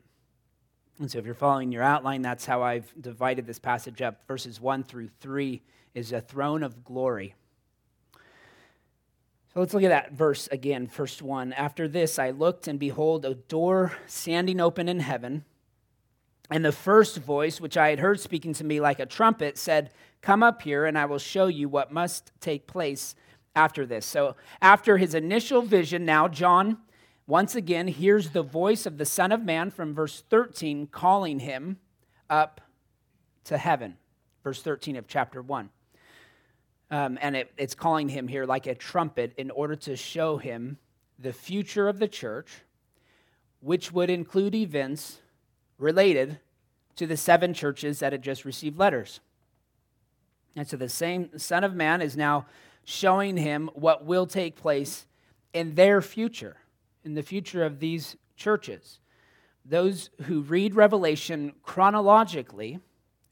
And 0.98 1.12
so, 1.12 1.20
if 1.20 1.26
you're 1.26 1.34
following 1.34 1.74
your 1.74 1.84
outline, 1.84 2.22
that's 2.22 2.46
how 2.46 2.64
I've 2.64 2.90
divided 3.02 3.46
this 3.46 3.60
passage 3.60 4.02
up. 4.02 4.26
Verses 4.26 4.62
1 4.62 4.84
through 4.84 5.10
3 5.20 5.62
is 5.94 6.14
a 6.14 6.22
throne 6.22 6.64
of 6.64 6.86
glory. 6.86 7.36
So 9.54 9.60
let's 9.60 9.74
look 9.74 9.84
at 9.84 9.90
that 9.90 10.14
verse 10.14 10.48
again, 10.54 10.88
first 10.88 11.22
one. 11.22 11.52
After 11.52 11.86
this, 11.90 12.18
I 12.18 12.30
looked, 12.30 12.70
and 12.70 12.80
behold, 12.80 13.26
a 13.26 13.34
door 13.34 13.92
standing 14.08 14.62
open 14.62 14.88
in 14.88 15.02
heaven. 15.02 15.44
And 16.54 16.64
the 16.64 16.72
first 16.72 17.18
voice, 17.18 17.60
which 17.60 17.78
I 17.78 17.90
had 17.90 17.98
heard 17.98 18.20
speaking 18.20 18.54
to 18.54 18.64
me 18.64 18.80
like 18.80 19.00
a 19.00 19.08
trumpet, 19.08 19.58
said, 19.58 19.90
Come 20.22 20.44
up 20.44 20.62
here, 20.62 20.86
and 20.86 21.00
I 21.00 21.06
will 21.06 21.18
show 21.18 21.48
you 21.48 21.68
what 21.68 21.92
must 21.92 22.32
take 22.42 22.68
place 22.68 23.16
after 23.56 23.88
this. 23.88 24.06
So, 24.06 24.36
after 24.62 24.98
his 24.98 25.16
initial 25.16 25.64
vision, 25.64 26.06
now 26.06 26.28
John 26.28 26.78
once 27.26 27.56
again 27.56 27.88
hears 27.88 28.30
the 28.30 28.44
voice 28.44 28.86
of 28.86 29.00
the 29.00 29.06
Son 29.06 29.32
of 29.32 29.44
Man 29.44 29.72
from 29.72 29.96
verse 29.96 30.24
13 30.30 30.86
calling 30.92 31.40
him 31.40 31.80
up 32.30 32.62
to 33.46 33.58
heaven. 33.58 33.98
Verse 34.44 34.62
13 34.62 34.96
of 34.96 35.08
chapter 35.08 35.42
1. 35.42 35.72
Um, 36.92 37.18
and 37.20 37.36
it, 37.36 37.52
it's 37.58 37.74
calling 37.74 38.10
him 38.10 38.28
here 38.28 38.46
like 38.46 38.68
a 38.68 38.76
trumpet 38.76 39.34
in 39.38 39.50
order 39.50 39.76
to 39.78 39.96
show 39.96 40.38
him 40.38 40.78
the 41.18 41.34
future 41.34 41.88
of 41.88 41.98
the 41.98 42.08
church, 42.08 42.52
which 43.60 43.92
would 43.92 44.12
include 44.12 44.54
events 44.54 45.18
related 45.84 46.40
to 46.96 47.06
the 47.06 47.18
seven 47.18 47.54
churches 47.54 48.00
that 48.00 48.14
had 48.14 48.22
just 48.22 48.46
received 48.46 48.80
letters. 48.80 49.20
And 50.56 50.68
so 50.68 50.78
the 50.78 50.90
same 50.90 51.38
Son 51.38 51.64
of 51.64 51.76
Man 51.76 52.02
is 52.02 52.16
now 52.16 52.46
showing 52.84 53.38
him 53.38 53.70
what 53.74 54.06
will 54.06 54.26
take 54.26 54.56
place 54.56 55.06
in 55.54 55.76
their 55.76 56.02
future, 56.02 56.58
in 57.04 57.16
the 57.16 57.24
future 57.24 57.64
of 57.64 57.80
these 57.80 58.16
churches. 58.36 59.00
Those 59.66 60.10
who 60.24 60.42
read 60.42 60.76
Revelation 60.76 61.54
chronologically, 61.64 62.80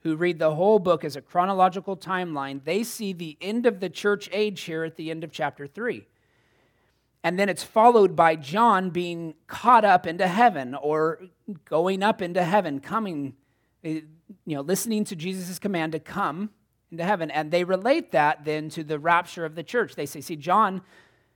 who 0.02 0.16
read 0.16 0.40
the 0.40 0.56
whole 0.56 0.80
book 0.80 1.04
as 1.04 1.16
a 1.16 1.22
chronological 1.22 1.96
timeline, 1.96 2.64
they 2.64 2.84
see 2.84 3.14
the 3.14 3.38
end 3.42 3.66
of 3.66 3.80
the 3.80 3.90
church 3.90 4.30
age 4.32 4.62
here 4.62 4.84
at 4.84 4.96
the 4.96 5.12
end 5.12 5.24
of 5.24 5.32
chapter 5.32 5.68
3. 5.68 6.08
And 7.24 7.38
then 7.38 7.50
it's 7.50 7.64
followed 7.64 8.16
by 8.16 8.36
John 8.36 8.90
being 8.90 9.36
caught 9.48 9.86
up 9.86 10.08
into 10.08 10.28
heaven 10.28 10.74
or 10.76 11.22
going 11.66 12.02
up 12.02 12.22
into 12.22 12.44
heaven, 12.44 12.80
coming, 12.80 13.36
eh, 13.84 14.02
you 14.46 14.56
know, 14.56 14.62
listening 14.62 15.04
to 15.06 15.16
Jesus' 15.16 15.60
command 15.60 15.92
to 15.92 16.00
come 16.00 16.50
into 16.92 17.04
heaven. 17.04 17.30
And 17.30 17.52
they 17.52 17.64
relate 17.64 18.12
that 18.12 18.44
then 18.44 18.70
to 18.70 18.84
the 18.84 18.98
rapture 18.98 19.46
of 19.46 19.56
the 19.56 19.64
church. 19.64 19.96
They 19.96 20.08
say, 20.08 20.22
see, 20.22 20.36
John 20.36 20.82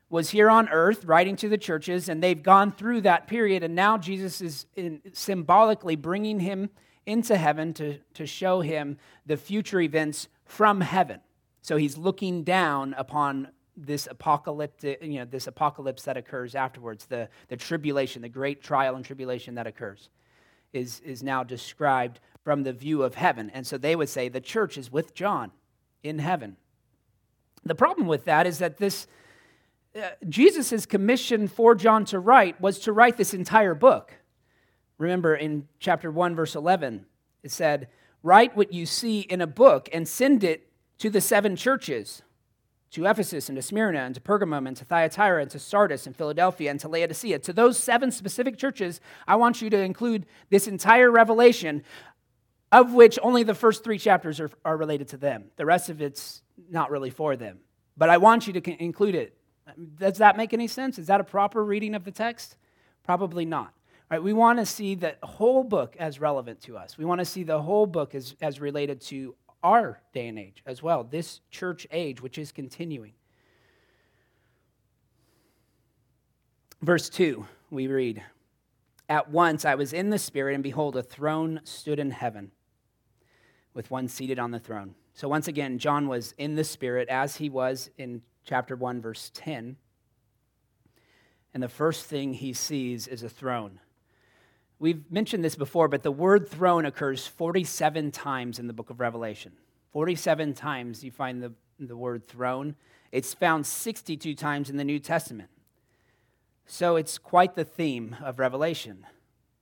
was 0.09 0.29
here 0.31 0.49
on 0.49 0.69
earth 0.69 1.05
writing 1.05 1.35
to 1.35 1.49
the 1.49 1.57
churches, 1.57 2.09
and 2.09 2.21
they've 2.21 2.41
gone 2.41 2.71
through 2.71 3.01
that 3.01 3.27
period, 3.27 3.63
and 3.63 3.75
now 3.75 3.97
Jesus 3.97 4.39
is 4.39 4.65
in, 4.75 5.01
symbolically 5.13 5.95
bringing 5.95 6.39
him 6.39 6.69
into 7.05 7.37
heaven 7.37 7.73
to, 7.73 7.99
to 8.13 8.25
show 8.25 8.61
him 8.61 8.97
the 9.25 9.37
future 9.37 9.81
events 9.81 10.27
from 10.45 10.81
heaven. 10.81 11.19
So 11.61 11.77
he's 11.77 11.97
looking 11.97 12.43
down 12.43 12.93
upon 12.97 13.49
this 13.77 14.07
apocalyptic, 14.09 14.99
you 15.01 15.19
know, 15.19 15.25
this 15.25 15.47
apocalypse 15.47 16.03
that 16.03 16.17
occurs 16.17 16.55
afterwards, 16.55 17.05
the, 17.05 17.29
the 17.49 17.57
tribulation, 17.57 18.21
the 18.21 18.29
great 18.29 18.61
trial 18.61 18.95
and 18.95 19.03
tribulation 19.03 19.55
that 19.55 19.67
occurs, 19.67 20.09
is, 20.73 20.99
is 21.01 21.23
now 21.23 21.43
described 21.43 22.19
from 22.43 22.63
the 22.63 22.73
view 22.73 23.03
of 23.03 23.15
heaven. 23.15 23.49
And 23.53 23.65
so 23.65 23.77
they 23.77 23.95
would 23.95 24.09
say 24.09 24.29
the 24.29 24.41
church 24.41 24.77
is 24.77 24.91
with 24.91 25.13
John 25.13 25.51
in 26.03 26.19
heaven. 26.19 26.57
The 27.63 27.75
problem 27.75 28.07
with 28.07 28.25
that 28.25 28.45
is 28.45 28.59
that 28.59 28.77
this 28.77 29.07
uh, 29.95 30.09
Jesus' 30.27 30.85
commission 30.85 31.47
for 31.47 31.73
John 31.73 32.03
to 32.05 32.19
write 32.19 32.59
was 32.59 32.79
to 32.79 32.91
write 32.91 33.17
this 33.17 33.33
entire 33.33 33.73
book. 33.73 34.13
Remember 34.97 35.35
in 35.35 35.67
chapter 35.79 36.11
1, 36.11 36.35
verse 36.35 36.55
11, 36.55 37.05
it 37.43 37.51
said, 37.51 37.87
Write 38.21 38.57
what 38.57 38.73
you 38.73 38.85
see 38.85 39.21
in 39.21 39.39
a 39.39 39.47
book 39.47 39.87
and 39.93 40.07
send 40.07 40.43
it 40.43 40.69
to 40.97 41.09
the 41.09 41.21
seven 41.21 41.55
churches 41.55 42.23
to 42.95 43.05
Ephesus 43.05 43.49
and 43.49 43.57
to 43.57 43.61
Smyrna 43.61 43.99
and 43.99 44.15
to 44.15 44.21
Pergamum 44.21 44.67
and 44.67 44.77
to 44.77 44.85
Thyatira 44.85 45.41
and 45.41 45.51
to 45.51 45.59
Sardis 45.59 46.07
and 46.07 46.15
Philadelphia 46.15 46.71
and 46.71 46.79
to 46.79 46.87
Laodicea. 46.87 47.39
To 47.39 47.53
those 47.53 47.77
seven 47.77 48.09
specific 48.09 48.57
churches, 48.57 49.01
I 49.27 49.35
want 49.35 49.61
you 49.61 49.69
to 49.69 49.77
include 49.77 50.25
this 50.49 50.67
entire 50.67 51.11
revelation, 51.11 51.83
of 52.71 52.93
which 52.93 53.19
only 53.21 53.43
the 53.43 53.53
first 53.53 53.83
three 53.83 53.99
chapters 53.99 54.39
are, 54.39 54.49
are 54.63 54.77
related 54.77 55.09
to 55.09 55.17
them. 55.17 55.45
The 55.57 55.65
rest 55.65 55.89
of 55.89 56.01
it's 56.01 56.41
not 56.69 56.89
really 56.89 57.09
for 57.09 57.35
them. 57.35 57.59
But 57.97 58.09
I 58.09 58.17
want 58.17 58.47
you 58.47 58.53
to 58.53 58.83
include 58.83 59.15
it. 59.15 59.37
Does 59.97 60.19
that 60.19 60.37
make 60.37 60.53
any 60.53 60.67
sense? 60.67 60.97
Is 60.97 61.07
that 61.07 61.19
a 61.19 61.25
proper 61.25 61.63
reading 61.63 61.95
of 61.95 62.05
the 62.05 62.11
text? 62.11 62.55
Probably 63.03 63.45
not. 63.45 63.73
Right, 64.09 64.21
we 64.21 64.33
want 64.33 64.59
to 64.59 64.65
see 64.65 64.95
the 64.95 65.15
whole 65.23 65.63
book 65.63 65.95
as 65.99 66.19
relevant 66.19 66.61
to 66.61 66.77
us. 66.77 66.97
We 66.97 67.05
want 67.05 67.19
to 67.19 67.25
see 67.25 67.43
the 67.43 67.59
whole 67.59 67.87
book 67.87 68.13
as, 68.13 68.35
as 68.39 68.61
related 68.61 69.01
to 69.01 69.35
our 69.65 69.99
day 70.13 70.27
and 70.27 70.37
age 70.37 70.61
as 70.67 70.83
well, 70.83 71.03
this 71.03 71.41
church 71.49 71.87
age, 71.89 72.21
which 72.21 72.37
is 72.37 72.51
continuing. 72.51 73.13
Verse 76.83 77.09
2, 77.09 77.43
we 77.71 77.87
read 77.87 78.21
At 79.09 79.31
once 79.31 79.65
I 79.65 79.73
was 79.73 79.91
in 79.91 80.11
the 80.11 80.19
Spirit, 80.19 80.53
and 80.53 80.63
behold, 80.63 80.95
a 80.95 81.01
throne 81.01 81.61
stood 81.63 81.97
in 81.97 82.11
heaven, 82.11 82.51
with 83.73 83.89
one 83.89 84.07
seated 84.07 84.37
on 84.37 84.51
the 84.51 84.59
throne. 84.59 84.93
So 85.15 85.27
once 85.27 85.47
again, 85.47 85.79
John 85.79 86.07
was 86.07 86.35
in 86.37 86.53
the 86.53 86.63
Spirit 86.63 87.09
as 87.09 87.37
he 87.37 87.49
was 87.49 87.89
in 87.97 88.21
chapter 88.43 88.75
1, 88.75 89.01
verse 89.01 89.31
10. 89.33 89.77
And 91.55 91.63
the 91.63 91.69
first 91.69 92.05
thing 92.05 92.35
he 92.35 92.53
sees 92.53 93.07
is 93.07 93.23
a 93.23 93.29
throne. 93.29 93.79
We've 94.77 95.09
mentioned 95.09 95.43
this 95.43 95.55
before, 95.55 95.87
but 95.87 96.03
the 96.03 96.11
word 96.11 96.49
throne 96.49 96.85
occurs 96.85 97.25
47 97.25 98.11
times 98.11 98.59
in 98.59 98.67
the 98.67 98.73
book 98.73 98.89
of 98.89 98.99
Revelation. 98.99 99.53
47 99.93 100.53
times 100.53 101.03
you 101.03 101.11
find 101.11 101.41
the, 101.41 101.53
the 101.79 101.95
word 101.95 102.27
throne. 102.27 102.75
It's 103.11 103.33
found 103.33 103.65
62 103.65 104.35
times 104.35 104.69
in 104.69 104.75
the 104.75 104.83
New 104.83 104.99
Testament. 104.99 105.49
So 106.65 106.97
it's 106.97 107.17
quite 107.17 107.55
the 107.55 107.63
theme 107.63 108.17
of 108.21 108.39
Revelation. 108.39 109.05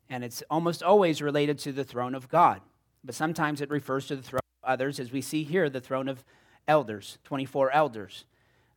And 0.10 0.24
it's 0.24 0.42
almost 0.50 0.82
always 0.82 1.22
related 1.22 1.60
to 1.60 1.72
the 1.72 1.84
throne 1.84 2.16
of 2.16 2.30
God. 2.30 2.62
But 3.04 3.14
sometimes 3.14 3.62
it 3.62 3.70
refers 3.70 4.08
to 4.08 4.16
the 4.16 4.24
throne 4.24 4.40
of 4.64 4.70
others, 4.70 5.00
as 5.00 5.12
we 5.12 5.22
see 5.22 5.44
here, 5.44 5.70
the 5.70 5.82
throne 5.82 6.08
of 6.08 6.24
elders, 6.68 7.20
24 7.24 7.72
elders. 7.72 8.26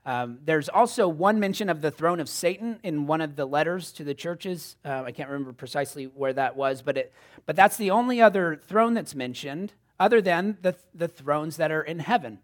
Um, 0.07 0.39
there's 0.45 0.69
also 0.69 1.09
one 1.09 1.41
mention 1.41 1.69
of 1.69 1.81
the 1.81 1.91
throne 1.91 2.21
of 2.21 2.29
Satan 2.29 2.79
in 2.85 3.09
one 3.09 3.21
of 3.21 3.35
the 3.35 3.45
letters 3.45 3.91
to 3.95 4.05
the 4.05 4.15
churches. 4.15 4.77
Uh, 4.85 5.03
I 5.05 5.11
can't 5.11 5.29
remember 5.29 5.53
precisely 5.53 6.05
where 6.05 6.33
that 6.33 6.57
was, 6.57 6.81
but, 6.81 6.97
it, 6.97 7.13
but 7.45 7.57
that's 7.57 7.77
the 7.77 7.91
only 7.91 8.21
other 8.21 8.55
throne 8.55 8.95
that's 8.95 9.17
mentioned, 9.17 9.73
other 9.99 10.23
than 10.23 10.59
the, 10.63 10.77
the 10.95 11.09
thrones 11.09 11.57
that 11.57 11.73
are 11.73 11.83
in 11.83 11.99
heaven. 11.99 12.39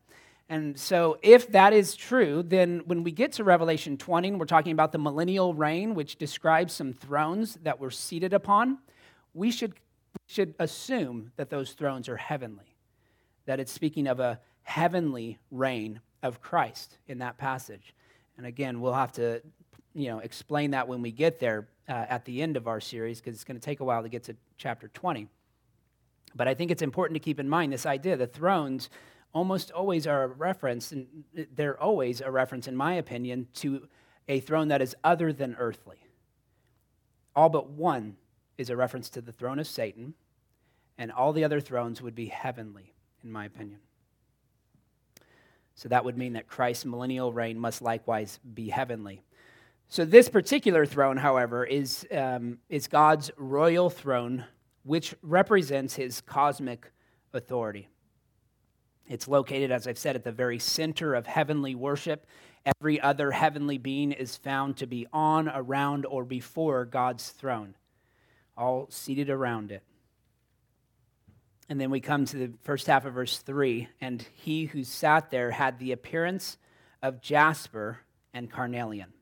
And 0.49 0.77
so, 0.77 1.19
if 1.23 1.53
that 1.53 1.73
is 1.73 1.95
true, 1.95 2.43
then 2.43 2.83
when 2.85 3.05
we 3.05 3.13
get 3.13 3.33
to 3.35 3.45
Revelation 3.45 3.97
20, 3.97 4.33
we're 4.33 4.45
talking 4.45 4.73
about 4.73 4.91
the 4.91 4.99
millennial 4.99 5.55
reign, 5.55 5.95
which 5.95 6.17
describes 6.17 6.75
some 6.75 6.93
thrones 6.93 7.57
that 7.63 7.81
we're 7.81 7.91
seated 7.91 8.35
upon, 8.35 8.79
we 9.35 9.53
should, 9.53 9.75
should 10.27 10.55
assume 10.59 11.31
that 11.37 11.49
those 11.49 11.73
thrones 11.73 12.09
are 12.09 12.17
heavenly, 12.17 12.77
that 13.47 13.61
it's 13.61 13.73
speaking 13.73 14.09
of 14.09 14.19
a 14.19 14.41
heavenly 14.65 15.39
reign 15.53 16.01
of 16.23 16.41
Christ 16.41 16.99
in 17.07 17.19
that 17.19 17.39
passage. 17.39 17.95
And 18.37 18.47
again, 18.47 18.81
we'll 18.81 18.93
have 18.93 19.13
to 19.13 19.43
you 19.95 20.09
know, 20.09 20.19
explain 20.21 20.71
that 20.71 20.89
when 20.89 21.03
we 21.03 21.13
get 21.13 21.39
there 21.39 21.69
uh, 21.89 21.93
at 22.09 22.25
the 22.25 22.43
end 22.43 22.57
of 22.57 22.67
our 22.67 22.81
series 22.81 23.21
because 23.21 23.35
it's 23.35 23.45
going 23.45 23.59
to 23.59 23.65
take 23.65 23.81
a 23.81 23.85
while 23.85 24.03
to 24.03 24.09
get 24.09 24.25
to 24.25 24.37
chapter 24.57 24.89
20. 24.89 25.29
But 26.35 26.49
I 26.49 26.55
think 26.55 26.71
it's 26.71 26.83
important 26.83 27.15
to 27.17 27.21
keep 27.21 27.39
in 27.39 27.49
mind 27.49 27.73
this 27.73 27.87
idea 27.87 28.17
the 28.17 28.27
thrones 28.27 28.89
almost 29.35 29.71
always 29.71 30.07
are 30.07 30.25
a 30.25 30.29
reference, 30.29 30.93
and 30.93 31.25
they're 31.55 31.81
always 31.81 32.21
a 32.21 32.31
reference, 32.31 32.69
in 32.69 32.77
my 32.77 32.95
opinion, 32.95 33.49
to 33.55 33.89
a 34.29 34.41
throne 34.41 34.69
that 34.69 34.83
is 34.83 34.95
other 35.03 35.33
than 35.33 35.57
earthly. 35.59 35.97
All 37.35 37.49
but 37.49 37.71
one 37.71 38.17
is 38.59 38.71
a 38.71 38.77
reference 38.77 39.09
to 39.11 39.21
the 39.21 39.33
throne 39.33 39.59
of 39.59 39.67
Satan, 39.67 40.15
and 40.99 41.11
all 41.11 41.33
the 41.33 41.45
other 41.45 41.61
thrones 41.61 42.03
would 42.03 42.15
be 42.15 42.27
heavenly, 42.27 42.93
in 43.25 43.33
my 43.33 43.47
opinion. 43.47 43.81
So 45.83 45.89
that 45.89 46.05
would 46.05 46.17
mean 46.17 46.35
that 46.35 46.47
Christ's 46.47 46.85
millennial 46.85 47.33
reign 47.33 47.59
must 47.59 47.83
likewise 47.83 48.39
be 48.55 48.69
heavenly. 48.69 49.25
So 49.89 50.05
this 50.05 50.29
particular 50.29 50.87
throne, 50.87 51.17
however, 51.17 51.65
is, 51.65 52.07
um, 52.13 52.59
is 52.69 52.87
God's 52.87 53.33
royal 53.37 53.91
throne, 53.91 54.45
which 54.85 55.13
represents 55.23 55.97
his 55.97 56.21
cosmic 56.21 56.93
authority. 57.33 57.89
It's 59.09 59.27
located, 59.27 59.73
as 59.73 59.89
I've 59.89 59.99
said, 59.99 60.15
at 60.15 60.23
the 60.23 60.31
very 60.31 60.61
center 60.61 61.17
of 61.17 61.27
heavenly 61.27 61.75
worship. 61.75 62.29
Every 62.65 63.01
other 63.01 63.33
heavenly 63.33 63.79
being 63.79 64.13
is 64.13 64.37
found 64.37 64.77
to 64.77 64.87
be 64.87 65.09
on, 65.13 65.49
around, 65.49 66.07
or 66.07 66.25
before 66.25 66.85
God's 66.85 67.31
throne, 67.31 67.75
all 68.57 68.87
seated 68.89 69.31
around 69.31 69.73
it. 69.73 69.83
And 71.69 71.81
then 71.81 71.91
we 71.91 72.01
come 72.01 72.25
to 72.27 72.37
the 72.37 72.53
first 72.63 72.87
half 72.87 73.05
of 73.05 73.15
verse 73.15 73.39
3 73.39 73.89
and 74.01 74.27
he 74.35 74.67
who 74.67 74.85
sat 74.85 75.31
there 75.31 75.51
had 75.51 75.79
the 75.79 75.93
appearance 75.93 76.59
of 77.03 77.21
jasper 77.21 78.01
and 78.35 78.51
carnelian. 78.51 79.13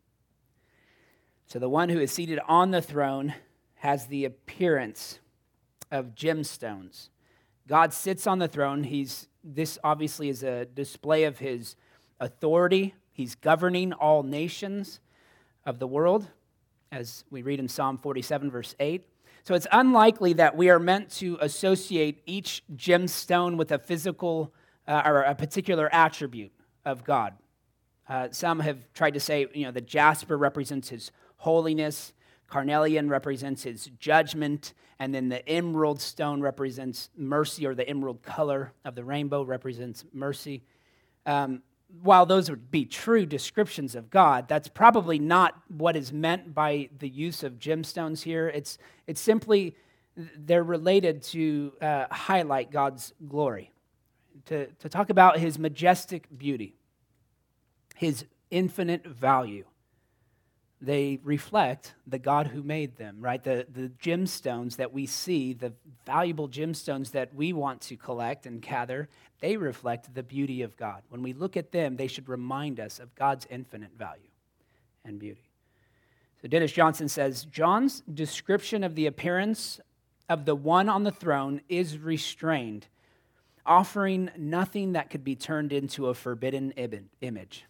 So 1.46 1.58
the 1.58 1.68
one 1.68 1.88
who 1.88 2.00
is 2.00 2.12
seated 2.12 2.38
on 2.46 2.70
the 2.70 2.82
throne 2.82 3.34
has 3.76 4.06
the 4.06 4.24
appearance 4.24 5.18
of 5.90 6.14
gemstones. 6.14 7.08
God 7.66 7.92
sits 7.92 8.26
on 8.26 8.38
the 8.38 8.48
throne. 8.48 8.84
He's, 8.84 9.28
this 9.42 9.78
obviously 9.82 10.28
is 10.28 10.42
a 10.42 10.64
display 10.64 11.24
of 11.24 11.38
his 11.38 11.76
authority. 12.20 12.94
He's 13.12 13.34
governing 13.34 13.92
all 13.92 14.22
nations 14.22 15.00
of 15.64 15.78
the 15.78 15.86
world, 15.86 16.26
as 16.92 17.24
we 17.30 17.42
read 17.42 17.60
in 17.60 17.68
Psalm 17.68 17.98
47, 17.98 18.50
verse 18.50 18.74
8. 18.80 19.06
So 19.42 19.54
it's 19.54 19.66
unlikely 19.72 20.34
that 20.34 20.56
we 20.56 20.70
are 20.70 20.78
meant 20.78 21.10
to 21.12 21.38
associate 21.40 22.22
each 22.26 22.62
gemstone 22.74 23.56
with 23.56 23.72
a 23.72 23.78
physical 23.78 24.52
uh, 24.86 25.02
or 25.04 25.22
a 25.22 25.34
particular 25.34 25.88
attribute 25.92 26.52
of 26.84 27.04
God. 27.04 27.34
Uh, 28.08 28.28
some 28.32 28.60
have 28.60 28.92
tried 28.92 29.14
to 29.14 29.20
say, 29.20 29.46
you 29.54 29.64
know, 29.64 29.70
the 29.70 29.80
jasper 29.80 30.36
represents 30.36 30.88
his 30.88 31.12
holiness, 31.36 32.12
carnelian 32.48 33.08
represents 33.08 33.62
his 33.62 33.86
judgment, 33.98 34.74
and 34.98 35.14
then 35.14 35.28
the 35.28 35.48
emerald 35.48 36.00
stone 36.00 36.40
represents 36.40 37.08
mercy, 37.16 37.66
or 37.66 37.74
the 37.74 37.88
emerald 37.88 38.22
color 38.22 38.72
of 38.84 38.94
the 38.94 39.04
rainbow 39.04 39.42
represents 39.42 40.04
mercy. 40.12 40.62
Um, 41.24 41.62
while 42.02 42.26
those 42.26 42.50
would 42.50 42.70
be 42.70 42.84
true 42.84 43.26
descriptions 43.26 43.94
of 43.94 44.10
God, 44.10 44.48
that's 44.48 44.68
probably 44.68 45.18
not 45.18 45.54
what 45.68 45.96
is 45.96 46.12
meant 46.12 46.54
by 46.54 46.88
the 46.98 47.08
use 47.08 47.42
of 47.42 47.58
gemstones 47.58 48.22
here. 48.22 48.48
It's, 48.48 48.78
it's 49.06 49.20
simply 49.20 49.76
they're 50.16 50.64
related 50.64 51.22
to 51.22 51.72
uh, 51.80 52.06
highlight 52.10 52.70
God's 52.70 53.12
glory, 53.28 53.70
to, 54.46 54.66
to 54.66 54.88
talk 54.88 55.10
about 55.10 55.38
his 55.38 55.58
majestic 55.58 56.26
beauty, 56.36 56.74
his 57.96 58.24
infinite 58.50 59.06
value 59.06 59.64
they 60.80 61.18
reflect 61.22 61.94
the 62.06 62.18
God 62.18 62.46
who 62.46 62.62
made 62.62 62.96
them, 62.96 63.18
right? 63.20 63.42
The, 63.42 63.66
the 63.70 63.90
gemstones 64.02 64.76
that 64.76 64.92
we 64.92 65.04
see, 65.06 65.52
the 65.52 65.72
valuable 66.06 66.48
gemstones 66.48 67.10
that 67.10 67.34
we 67.34 67.52
want 67.52 67.82
to 67.82 67.96
collect 67.96 68.46
and 68.46 68.62
gather, 68.62 69.08
they 69.40 69.56
reflect 69.56 70.14
the 70.14 70.22
beauty 70.22 70.62
of 70.62 70.76
God. 70.76 71.02
When 71.10 71.22
we 71.22 71.34
look 71.34 71.56
at 71.56 71.72
them, 71.72 71.96
they 71.96 72.06
should 72.06 72.28
remind 72.28 72.80
us 72.80 72.98
of 72.98 73.14
God's 73.14 73.46
infinite 73.50 73.90
value 73.98 74.22
and 75.04 75.18
beauty. 75.18 75.50
So 76.40 76.48
Dennis 76.48 76.72
Johnson 76.72 77.08
says 77.08 77.44
John's 77.44 78.02
description 78.12 78.82
of 78.82 78.94
the 78.94 79.06
appearance 79.06 79.80
of 80.30 80.46
the 80.46 80.54
one 80.54 80.88
on 80.88 81.04
the 81.04 81.10
throne 81.10 81.60
is 81.68 81.98
restrained, 81.98 82.86
offering 83.66 84.30
nothing 84.38 84.92
that 84.92 85.10
could 85.10 85.24
be 85.24 85.36
turned 85.36 85.72
into 85.72 86.06
a 86.06 86.14
forbidden 86.14 86.72
image. 87.20 87.64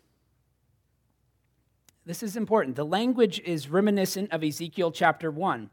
This 2.10 2.24
is 2.24 2.36
important. 2.36 2.74
The 2.74 2.84
language 2.84 3.40
is 3.44 3.68
reminiscent 3.68 4.32
of 4.32 4.42
Ezekiel 4.42 4.90
chapter 4.90 5.30
1. 5.30 5.70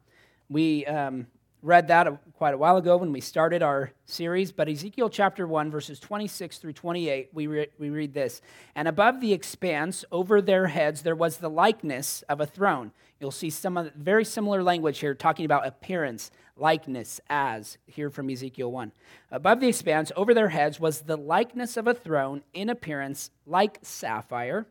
We 0.49 0.85
um, 0.85 1.25
read 1.63 1.87
that 1.87 2.07
quite 2.33 2.53
a 2.53 2.57
while 2.59 2.77
ago 2.77 2.95
when 2.97 3.11
we 3.11 3.21
started 3.21 3.63
our 3.63 3.91
series, 4.05 4.51
but 4.51 4.69
Ezekiel 4.69 5.09
chapter 5.09 5.47
1, 5.47 5.71
verses 5.71 5.99
26 5.99 6.59
through 6.59 6.73
28, 6.73 7.29
we, 7.33 7.47
re- 7.47 7.69
we 7.79 7.89
read 7.89 8.13
this. 8.13 8.43
And 8.75 8.87
above 8.87 9.19
the 9.19 9.33
expanse, 9.33 10.05
over 10.11 10.39
their 10.39 10.67
heads, 10.67 11.01
there 11.01 11.15
was 11.15 11.37
the 11.37 11.49
likeness 11.49 12.21
of 12.29 12.39
a 12.39 12.45
throne. 12.45 12.91
You'll 13.19 13.31
see 13.31 13.49
some 13.49 13.75
of 13.75 13.91
very 13.93 14.23
similar 14.23 14.61
language 14.61 14.99
here, 14.99 15.15
talking 15.15 15.43
about 15.43 15.65
appearance, 15.65 16.29
likeness, 16.55 17.19
as, 17.31 17.79
here 17.87 18.11
from 18.11 18.29
Ezekiel 18.29 18.71
1. 18.71 18.91
Above 19.31 19.59
the 19.59 19.69
expanse, 19.69 20.11
over 20.15 20.35
their 20.35 20.49
heads, 20.49 20.79
was 20.79 21.01
the 21.01 21.17
likeness 21.17 21.77
of 21.77 21.87
a 21.87 21.95
throne 21.95 22.43
in 22.53 22.69
appearance 22.69 23.31
like 23.47 23.79
sapphire 23.81 24.67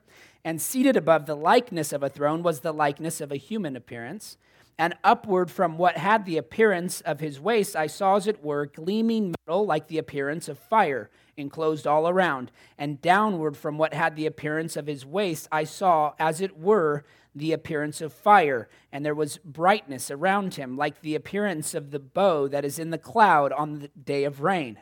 and 0.46 0.62
seated 0.62 0.96
above 0.96 1.26
the 1.26 1.34
likeness 1.34 1.92
of 1.92 2.04
a 2.04 2.08
throne 2.08 2.40
was 2.40 2.60
the 2.60 2.70
likeness 2.70 3.20
of 3.20 3.32
a 3.32 3.36
human 3.36 3.74
appearance. 3.74 4.38
And 4.78 4.94
upward 5.02 5.50
from 5.50 5.76
what 5.76 5.96
had 5.96 6.24
the 6.24 6.36
appearance 6.36 7.00
of 7.00 7.18
his 7.18 7.40
waist, 7.40 7.74
I 7.74 7.88
saw, 7.88 8.14
as 8.14 8.28
it 8.28 8.44
were, 8.44 8.66
gleaming 8.66 9.34
metal 9.44 9.66
like 9.66 9.88
the 9.88 9.98
appearance 9.98 10.48
of 10.48 10.56
fire, 10.56 11.10
enclosed 11.36 11.84
all 11.84 12.08
around. 12.08 12.52
And 12.78 13.02
downward 13.02 13.56
from 13.56 13.76
what 13.76 13.92
had 13.92 14.14
the 14.14 14.26
appearance 14.26 14.76
of 14.76 14.86
his 14.86 15.04
waist, 15.04 15.48
I 15.50 15.64
saw, 15.64 16.12
as 16.16 16.40
it 16.40 16.56
were, 16.56 17.04
the 17.34 17.52
appearance 17.52 18.00
of 18.00 18.12
fire. 18.12 18.68
And 18.92 19.04
there 19.04 19.16
was 19.16 19.38
brightness 19.38 20.12
around 20.12 20.54
him, 20.54 20.76
like 20.76 21.00
the 21.00 21.16
appearance 21.16 21.74
of 21.74 21.90
the 21.90 21.98
bow 21.98 22.46
that 22.46 22.64
is 22.64 22.78
in 22.78 22.90
the 22.90 22.98
cloud 22.98 23.50
on 23.50 23.80
the 23.80 23.88
day 23.88 24.22
of 24.22 24.42
rain. 24.42 24.78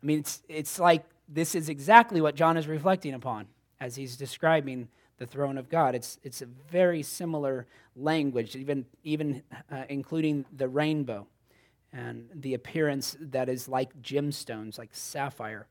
I 0.00 0.06
mean, 0.06 0.20
it's, 0.20 0.44
it's 0.48 0.78
like 0.78 1.04
this 1.28 1.56
is 1.56 1.68
exactly 1.68 2.20
what 2.20 2.36
John 2.36 2.56
is 2.56 2.68
reflecting 2.68 3.14
upon 3.14 3.48
as 3.80 3.96
he's 3.96 4.16
describing 4.16 4.88
the 5.18 5.26
throne 5.26 5.58
of 5.58 5.68
God. 5.68 5.94
It's, 5.94 6.18
it's 6.22 6.42
a 6.42 6.46
very 6.70 7.02
similar 7.02 7.66
language, 7.94 8.54
even, 8.56 8.84
even 9.02 9.42
uh, 9.70 9.84
including 9.88 10.44
the 10.54 10.68
rainbow 10.68 11.26
and 11.92 12.28
the 12.34 12.54
appearance 12.54 13.16
that 13.20 13.48
is 13.48 13.68
like 13.68 14.02
gemstones, 14.02 14.78
like 14.78 14.90
sapphire. 14.92 15.66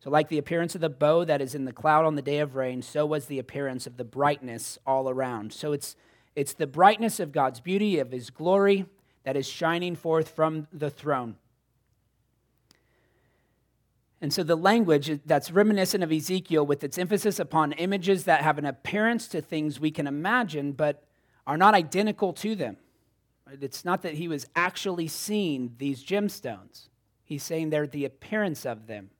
So, 0.00 0.10
like 0.10 0.28
the 0.28 0.38
appearance 0.38 0.74
of 0.74 0.80
the 0.80 0.90
bow 0.90 1.24
that 1.24 1.40
is 1.40 1.54
in 1.54 1.64
the 1.64 1.72
cloud 1.72 2.04
on 2.04 2.16
the 2.16 2.22
day 2.22 2.40
of 2.40 2.56
rain, 2.56 2.82
so 2.82 3.06
was 3.06 3.26
the 3.26 3.38
appearance 3.38 3.86
of 3.86 3.96
the 3.96 4.04
brightness 4.04 4.76
all 4.84 5.08
around. 5.08 5.52
So, 5.52 5.72
it's, 5.72 5.94
it's 6.34 6.54
the 6.54 6.66
brightness 6.66 7.20
of 7.20 7.30
God's 7.30 7.60
beauty, 7.60 8.00
of 8.00 8.10
his 8.10 8.28
glory, 8.28 8.86
that 9.22 9.36
is 9.36 9.46
shining 9.46 9.94
forth 9.94 10.28
from 10.28 10.66
the 10.72 10.90
throne. 10.90 11.36
And 14.22 14.32
so 14.32 14.44
the 14.44 14.56
language 14.56 15.20
that's 15.26 15.50
reminiscent 15.50 16.04
of 16.04 16.12
Ezekiel, 16.12 16.64
with 16.64 16.84
its 16.84 16.96
emphasis 16.96 17.40
upon 17.40 17.72
images 17.72 18.22
that 18.24 18.42
have 18.42 18.56
an 18.56 18.64
appearance 18.64 19.26
to 19.26 19.42
things 19.42 19.80
we 19.80 19.90
can 19.90 20.06
imagine, 20.06 20.72
but 20.72 21.02
are 21.44 21.56
not 21.56 21.74
identical 21.74 22.32
to 22.34 22.54
them. 22.54 22.76
It's 23.60 23.84
not 23.84 24.02
that 24.02 24.14
he 24.14 24.28
was 24.28 24.46
actually 24.54 25.08
seeing 25.08 25.74
these 25.76 26.04
gemstones, 26.04 26.88
he's 27.24 27.42
saying 27.42 27.70
they're 27.70 27.88
the 27.88 28.04
appearance 28.04 28.64
of 28.64 28.86
them. 28.86 29.10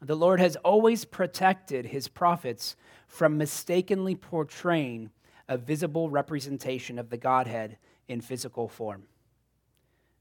The 0.00 0.16
Lord 0.16 0.40
has 0.40 0.56
always 0.56 1.04
protected 1.04 1.86
his 1.86 2.08
prophets 2.08 2.76
from 3.06 3.36
mistakenly 3.36 4.14
portraying 4.14 5.10
a 5.46 5.58
visible 5.58 6.08
representation 6.08 6.98
of 6.98 7.10
the 7.10 7.18
Godhead 7.18 7.76
in 8.08 8.22
physical 8.22 8.66
form. 8.66 9.04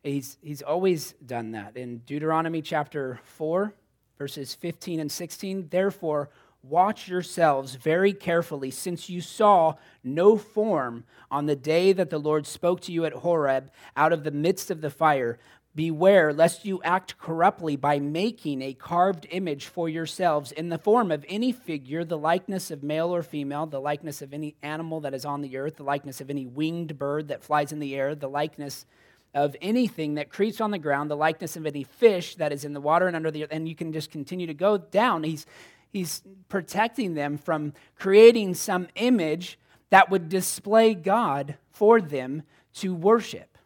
He's, 0.04 0.38
he's 0.42 0.62
always 0.62 1.13
done 1.26 1.52
that. 1.52 1.78
In 1.78 2.00
Deuteronomy 2.00 2.62
chapter 2.62 3.22
4, 3.24 3.74
verses 4.18 4.54
15 4.54 5.00
and 5.00 5.12
16, 5.12 5.70
therefore, 5.70 6.30
watch 6.62 7.08
yourselves 7.08 7.76
very 7.76 8.12
carefully, 8.12 8.70
since 8.70 9.10
you 9.10 9.22
saw 9.22 9.76
no 10.04 10.38
form 10.38 11.06
on 11.32 11.46
the 11.46 11.56
day 11.56 11.94
that 11.94 12.10
the 12.10 12.18
Lord 12.18 12.46
spoke 12.46 12.82
to 12.82 12.92
you 12.92 13.06
at 13.06 13.13
Horeb 13.13 13.72
out 13.96 14.12
of 14.12 14.26
the 14.26 14.32
midst 14.32 14.70
of 14.70 14.82
the 14.82 14.89
fire. 14.89 15.39
Beware 15.74 16.34
lest 16.34 16.66
you 16.66 16.82
act 16.84 17.18
corruptly 17.18 17.78
by 17.78 17.98
making 17.98 18.62
a 18.62 18.74
carved 18.74 19.26
image 19.32 19.68
for 19.68 19.88
yourselves 19.88 20.52
in 20.52 20.68
the 20.68 20.78
form 20.78 21.12
of 21.12 21.26
any 21.30 21.54
figure, 21.54 22.04
the 22.04 22.18
likeness 22.18 22.72
of 22.72 22.84
male 22.84 23.16
or 23.16 23.24
female, 23.24 23.66
the 23.66 23.82
likeness 23.82 24.22
of 24.22 24.34
any 24.34 24.56
animal 24.62 25.00
that 25.00 25.13
is 25.13 25.26
on 25.26 25.42
the 25.42 25.58
earth, 25.58 25.78
the 25.78 25.84
likeness 25.84 26.20
of 26.20 26.30
any 26.30 26.46
winged 26.46 27.00
bird 27.00 27.30
that 27.30 27.44
flies 27.44 27.72
in 27.72 27.80
the 27.80 27.96
air, 27.96 28.13
the 28.13 28.30
likeness 28.30 28.86
of 29.34 29.56
anything 29.62 30.15
that 30.15 30.30
creeps 30.30 30.62
on 30.62 30.72
the 30.72 30.78
ground, 30.78 31.10
the 31.10 31.15
likeness 31.15 31.56
of 31.56 31.65
any 31.65 31.84
fish 31.84 32.36
that 32.36 32.52
is 32.52 32.65
in 32.65 32.74
the 32.74 32.82
water 32.82 33.08
and 33.08 33.15
under 33.15 33.32
the 33.32 33.43
earth, 33.43 33.50
and 33.52 33.67
you 33.67 33.76
can 33.76 33.91
just 33.91 34.12
continue 34.12 34.48
to 34.48 34.54
go 34.54 34.78
down. 34.78 35.24
He's, 35.24 35.46
he's 35.91 36.22
protecting 36.50 37.15
them 37.15 37.38
from 37.38 37.74
creating 37.96 38.54
some 38.54 38.88
image 38.96 39.58
that 39.89 40.10
would 40.10 40.30
display 40.30 40.93
God 40.93 41.56
for 41.72 42.00
them 42.00 42.43
to 42.76 42.93
worship 42.93 43.58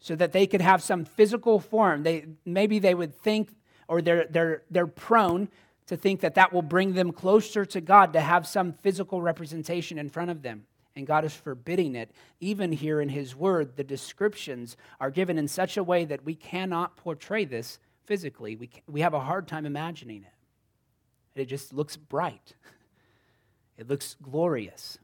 so 0.00 0.14
that 0.16 0.32
they 0.32 0.46
could 0.46 0.60
have 0.60 0.82
some 0.82 1.04
physical 1.04 1.60
form. 1.60 2.02
They, 2.02 2.26
maybe 2.44 2.78
they 2.78 2.94
would 2.94 3.14
think, 3.14 3.50
or 3.88 4.02
they're, 4.02 4.26
they're, 4.28 4.62
they're 4.70 4.86
prone 4.86 5.48
to 5.86 5.96
think 5.96 6.20
that 6.20 6.34
that 6.34 6.52
will 6.52 6.62
bring 6.62 6.94
them 6.94 7.12
closer 7.12 7.64
to 7.66 7.80
God 7.80 8.12
to 8.14 8.20
have 8.20 8.46
some 8.46 8.72
physical 8.72 9.22
representation 9.22 9.98
in 9.98 10.08
front 10.08 10.30
of 10.30 10.42
them 10.42 10.66
and 10.96 11.06
God 11.06 11.24
is 11.24 11.34
forbidding 11.34 11.94
it. 11.94 12.10
Even 12.40 12.72
here 12.72 13.00
in 13.00 13.08
His 13.08 13.34
Word, 13.34 13.76
the 13.76 13.84
descriptions 13.84 14.76
are 15.00 15.10
given 15.10 15.38
in 15.38 15.48
such 15.48 15.76
a 15.76 15.84
way 15.84 16.04
that 16.04 16.24
we 16.24 16.34
cannot 16.34 16.96
portray 16.96 17.44
this 17.44 17.78
physically. 18.04 18.56
We, 18.56 18.70
we 18.86 19.00
have 19.00 19.14
a 19.14 19.20
hard 19.20 19.48
time 19.48 19.66
imagining 19.66 20.22
it. 20.22 21.40
It 21.40 21.46
just 21.46 21.72
looks 21.72 21.96
bright, 21.96 22.54
it 23.76 23.88
looks 23.88 24.16
glorious. 24.22 24.98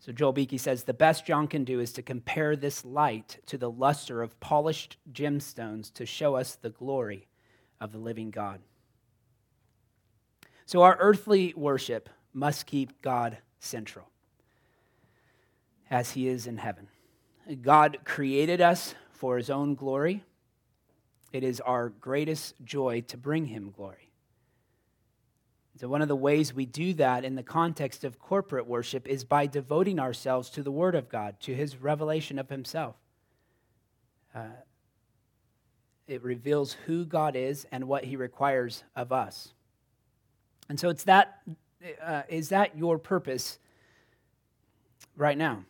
So 0.00 0.12
Joel 0.12 0.32
Beeke 0.32 0.58
says 0.58 0.84
the 0.84 0.94
best 0.94 1.26
John 1.26 1.48
can 1.48 1.64
do 1.64 1.80
is 1.80 1.92
to 1.92 2.02
compare 2.02 2.56
this 2.56 2.82
light 2.82 3.38
to 3.46 3.58
the 3.58 3.70
luster 3.70 4.22
of 4.22 4.38
polished 4.40 4.96
gemstones 5.12 5.92
to 5.94 6.06
show 6.06 6.34
us 6.34 6.54
the 6.54 6.70
glory 6.70 7.26
of 7.80 7.92
the 7.92 7.98
living 7.98 8.30
God. 8.30 8.60
So 10.64 10.82
our 10.82 10.96
earthly 11.00 11.52
worship 11.56 12.08
must 12.32 12.66
keep 12.66 13.00
God 13.02 13.38
central 13.58 14.06
as 15.90 16.12
he 16.12 16.28
is 16.28 16.46
in 16.46 16.58
heaven. 16.58 16.88
God 17.62 17.98
created 18.04 18.60
us 18.60 18.94
for 19.12 19.36
his 19.36 19.50
own 19.50 19.74
glory. 19.74 20.24
It 21.32 21.42
is 21.42 21.60
our 21.60 21.88
greatest 21.88 22.54
joy 22.64 23.02
to 23.08 23.16
bring 23.16 23.46
him 23.46 23.70
glory. 23.70 24.08
So, 25.80 25.86
one 25.86 26.02
of 26.02 26.08
the 26.08 26.16
ways 26.16 26.52
we 26.52 26.66
do 26.66 26.92
that 26.94 27.24
in 27.24 27.36
the 27.36 27.42
context 27.44 28.02
of 28.02 28.18
corporate 28.18 28.66
worship 28.66 29.06
is 29.06 29.22
by 29.22 29.46
devoting 29.46 30.00
ourselves 30.00 30.50
to 30.50 30.62
the 30.64 30.72
Word 30.72 30.96
of 30.96 31.08
God, 31.08 31.38
to 31.42 31.54
His 31.54 31.76
revelation 31.76 32.36
of 32.40 32.48
Himself. 32.48 32.96
Uh, 34.34 34.48
it 36.08 36.20
reveals 36.24 36.72
who 36.86 37.04
God 37.04 37.36
is 37.36 37.64
and 37.70 37.86
what 37.86 38.04
He 38.04 38.16
requires 38.16 38.82
of 38.96 39.12
us. 39.12 39.52
And 40.68 40.80
so, 40.80 40.88
it's 40.88 41.04
that, 41.04 41.42
uh, 42.02 42.22
is 42.28 42.48
that 42.48 42.76
your 42.76 42.98
purpose 42.98 43.58
right 45.16 45.38
now? 45.38 45.64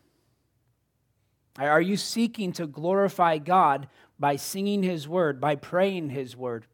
Are 1.59 1.81
you 1.81 1.97
seeking 1.97 2.53
to 2.53 2.67
glorify 2.67 3.39
God 3.39 3.89
by 4.19 4.37
singing 4.37 4.83
His 4.83 5.09
Word, 5.09 5.41
by 5.41 5.57
praying 5.57 6.11
His 6.11 6.37
Word? 6.37 6.67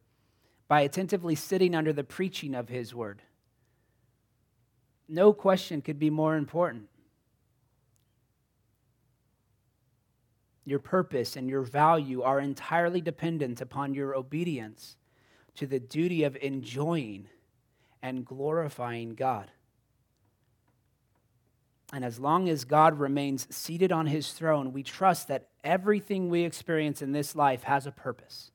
by 0.67 0.81
attentively 0.81 1.35
sitting 1.35 1.75
under 1.75 1.93
the 1.93 2.03
preaching 2.03 2.55
of 2.55 2.69
his 2.69 2.93
word. 2.93 3.21
No 5.07 5.33
question 5.33 5.81
could 5.81 5.99
be 5.99 6.09
more 6.09 6.35
important. 6.35 6.89
Your 10.65 10.79
purpose 10.79 11.35
and 11.35 11.47
your 11.47 11.61
value 11.61 12.23
are 12.23 12.39
entirely 12.39 12.99
dependent 12.99 13.61
upon 13.61 13.93
your 13.93 14.15
obedience 14.15 14.95
to 15.55 15.67
the 15.67 15.79
duty 15.79 16.23
of 16.23 16.35
enjoying 16.37 17.27
and 18.01 18.25
glorifying 18.25 19.15
God. 19.15 19.51
And 21.93 22.03
as 22.03 22.19
long 22.19 22.49
as 22.49 22.65
God 22.65 22.99
remains 22.99 23.47
seated 23.55 23.91
on 23.91 24.07
his 24.07 24.31
throne, 24.31 24.73
we 24.73 24.83
trust 24.83 25.27
that 25.27 25.49
everything 25.63 26.29
we 26.29 26.43
experience 26.43 27.01
in 27.01 27.11
this 27.11 27.35
life 27.35 27.63
has 27.63 27.85
a 27.85 27.91
purpose. 27.91 28.51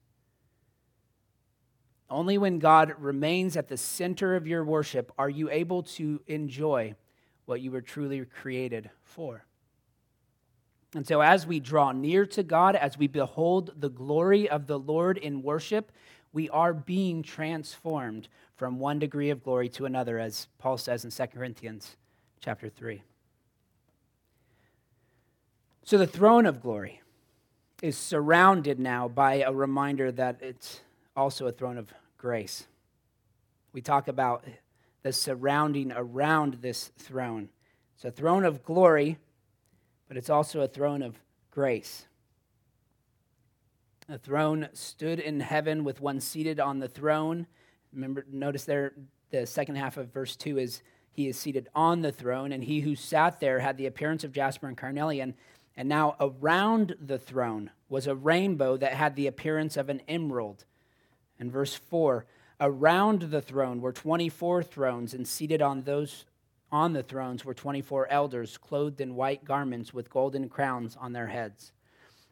Only 2.10 2.38
when 2.38 2.58
God 2.58 2.94
remains 2.98 3.56
at 3.56 3.68
the 3.68 3.76
center 3.76 4.34
of 4.34 4.46
your 4.46 4.64
worship 4.64 5.12
are 5.16 5.30
you 5.30 5.48
able 5.48 5.84
to 5.84 6.20
enjoy 6.26 6.96
what 7.44 7.60
you 7.60 7.70
were 7.70 7.80
truly 7.80 8.24
created 8.24 8.90
for. 9.04 9.44
And 10.94 11.06
so, 11.06 11.20
as 11.20 11.46
we 11.46 11.60
draw 11.60 11.92
near 11.92 12.26
to 12.26 12.42
God, 12.42 12.74
as 12.74 12.98
we 12.98 13.06
behold 13.06 13.72
the 13.78 13.88
glory 13.88 14.50
of 14.50 14.66
the 14.66 14.78
Lord 14.78 15.18
in 15.18 15.42
worship, 15.42 15.92
we 16.32 16.48
are 16.50 16.72
being 16.72 17.22
transformed 17.22 18.28
from 18.56 18.78
one 18.78 18.98
degree 18.98 19.30
of 19.30 19.42
glory 19.42 19.68
to 19.70 19.86
another, 19.86 20.18
as 20.18 20.46
Paul 20.58 20.78
says 20.78 21.04
in 21.04 21.10
2 21.10 21.26
Corinthians 21.28 21.96
chapter 22.40 22.68
3. 22.68 23.02
So, 25.82 25.98
the 25.98 26.06
throne 26.06 26.46
of 26.46 26.62
glory 26.62 27.00
is 27.82 27.96
surrounded 27.96 28.78
now 28.78 29.08
by 29.08 29.42
a 29.42 29.52
reminder 29.52 30.12
that 30.12 30.36
it's 30.40 30.80
also 31.16 31.46
a 31.46 31.52
throne 31.52 31.78
of 31.78 31.92
grace. 32.18 32.66
We 33.72 33.80
talk 33.80 34.06
about 34.06 34.44
the 35.02 35.12
surrounding 35.12 35.92
around 35.92 36.58
this 36.60 36.90
throne. 36.98 37.48
It's 37.94 38.04
a 38.04 38.10
throne 38.10 38.44
of 38.44 38.62
glory, 38.62 39.18
but 40.08 40.16
it's 40.16 40.30
also 40.30 40.60
a 40.60 40.68
throne 40.68 41.02
of 41.02 41.18
grace. 41.50 42.06
A 44.10 44.18
throne 44.18 44.68
stood 44.72 45.20
in 45.20 45.38
heaven 45.38 45.84
with 45.84 46.00
one 46.00 46.18
seated 46.18 46.58
on 46.58 46.80
the 46.80 46.88
throne. 46.88 47.46
Remember, 47.92 48.26
notice 48.28 48.64
there, 48.64 48.92
the 49.30 49.46
second 49.46 49.76
half 49.76 49.96
of 49.96 50.12
verse 50.12 50.34
2 50.34 50.58
is 50.58 50.82
he 51.12 51.28
is 51.28 51.38
seated 51.38 51.68
on 51.76 52.02
the 52.02 52.10
throne, 52.10 52.50
and 52.50 52.64
he 52.64 52.80
who 52.80 52.96
sat 52.96 53.38
there 53.38 53.60
had 53.60 53.76
the 53.76 53.86
appearance 53.86 54.24
of 54.24 54.32
jasper 54.32 54.66
and 54.66 54.76
carnelian. 54.76 55.34
And 55.76 55.88
now 55.88 56.16
around 56.18 56.96
the 57.00 57.18
throne 57.18 57.70
was 57.88 58.08
a 58.08 58.16
rainbow 58.16 58.76
that 58.78 58.94
had 58.94 59.14
the 59.14 59.28
appearance 59.28 59.76
of 59.76 59.88
an 59.88 60.02
emerald. 60.08 60.64
And 61.38 61.52
verse 61.52 61.76
4 61.76 62.26
Around 62.60 63.22
the 63.22 63.40
throne 63.40 63.80
were 63.80 63.92
24 63.92 64.64
thrones, 64.64 65.14
and 65.14 65.26
seated 65.26 65.62
on 65.62 65.82
those 65.82 66.24
on 66.72 66.94
the 66.94 67.04
thrones 67.04 67.44
were 67.44 67.54
24 67.54 68.08
elders, 68.08 68.58
clothed 68.58 69.00
in 69.00 69.14
white 69.14 69.44
garments 69.44 69.94
with 69.94 70.10
golden 70.10 70.48
crowns 70.48 70.96
on 71.00 71.12
their 71.12 71.28
heads. 71.28 71.70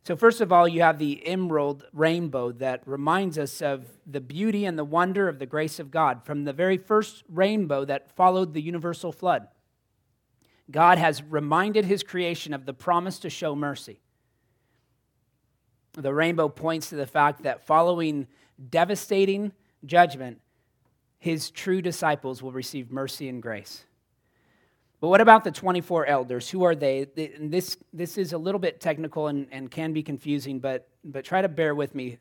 So, 0.08 0.16
first 0.16 0.40
of 0.40 0.50
all, 0.50 0.66
you 0.66 0.80
have 0.80 0.98
the 0.98 1.26
emerald 1.26 1.84
rainbow 1.92 2.50
that 2.52 2.80
reminds 2.86 3.36
us 3.36 3.60
of 3.60 3.84
the 4.06 4.22
beauty 4.22 4.64
and 4.64 4.78
the 4.78 4.82
wonder 4.82 5.28
of 5.28 5.38
the 5.38 5.44
grace 5.44 5.78
of 5.78 5.90
God 5.90 6.24
from 6.24 6.46
the 6.46 6.54
very 6.54 6.78
first 6.78 7.24
rainbow 7.28 7.84
that 7.84 8.10
followed 8.16 8.54
the 8.54 8.62
universal 8.62 9.12
flood. 9.12 9.48
God 10.70 10.96
has 10.96 11.22
reminded 11.22 11.84
his 11.84 12.02
creation 12.02 12.54
of 12.54 12.64
the 12.64 12.72
promise 12.72 13.18
to 13.18 13.28
show 13.28 13.54
mercy. 13.54 14.00
The 15.92 16.14
rainbow 16.14 16.48
points 16.48 16.88
to 16.88 16.96
the 16.96 17.06
fact 17.06 17.42
that 17.42 17.66
following 17.66 18.28
devastating 18.70 19.52
judgment, 19.84 20.40
his 21.18 21.50
true 21.50 21.82
disciples 21.82 22.42
will 22.42 22.52
receive 22.52 22.90
mercy 22.90 23.28
and 23.28 23.42
grace. 23.42 23.84
But 25.00 25.08
what 25.08 25.20
about 25.20 25.44
the 25.44 25.52
24 25.52 26.06
elders? 26.06 26.50
Who 26.50 26.64
are 26.64 26.74
they? 26.74 27.06
This, 27.38 27.76
this 27.92 28.18
is 28.18 28.32
a 28.32 28.38
little 28.38 28.58
bit 28.58 28.80
technical 28.80 29.28
and, 29.28 29.46
and 29.52 29.70
can 29.70 29.92
be 29.92 30.02
confusing, 30.02 30.58
but, 30.58 30.88
but 31.04 31.24
try 31.24 31.40
to 31.40 31.48
bear 31.48 31.74
with 31.74 31.94
me. 31.94 32.18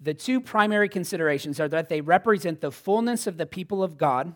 The 0.00 0.14
two 0.14 0.40
primary 0.40 0.88
considerations 0.88 1.60
are 1.60 1.68
that 1.68 1.88
they 1.88 2.00
represent 2.00 2.60
the 2.60 2.72
fullness 2.72 3.26
of 3.26 3.36
the 3.36 3.46
people 3.46 3.82
of 3.82 3.98
God 3.98 4.34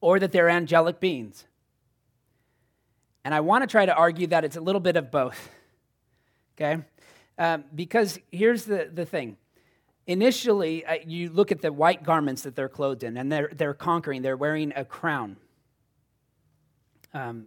or 0.00 0.18
that 0.20 0.30
they're 0.30 0.48
angelic 0.48 1.00
beings. 1.00 1.46
And 3.24 3.34
I 3.34 3.40
want 3.40 3.62
to 3.62 3.66
try 3.66 3.84
to 3.84 3.94
argue 3.94 4.28
that 4.28 4.44
it's 4.44 4.56
a 4.56 4.60
little 4.60 4.80
bit 4.80 4.96
of 4.96 5.10
both. 5.10 5.48
Okay? 6.60 6.82
Um, 7.38 7.64
because 7.74 8.18
here's 8.30 8.66
the, 8.66 8.90
the 8.92 9.06
thing 9.06 9.38
initially, 10.06 10.84
uh, 10.84 10.96
you 11.06 11.30
look 11.30 11.50
at 11.50 11.62
the 11.62 11.72
white 11.72 12.02
garments 12.02 12.42
that 12.42 12.54
they're 12.54 12.68
clothed 12.68 13.02
in, 13.02 13.16
and 13.16 13.32
they're, 13.32 13.50
they're 13.54 13.72
conquering, 13.72 14.20
they're 14.20 14.36
wearing 14.36 14.70
a 14.76 14.84
crown. 14.84 15.38
Um, 17.12 17.46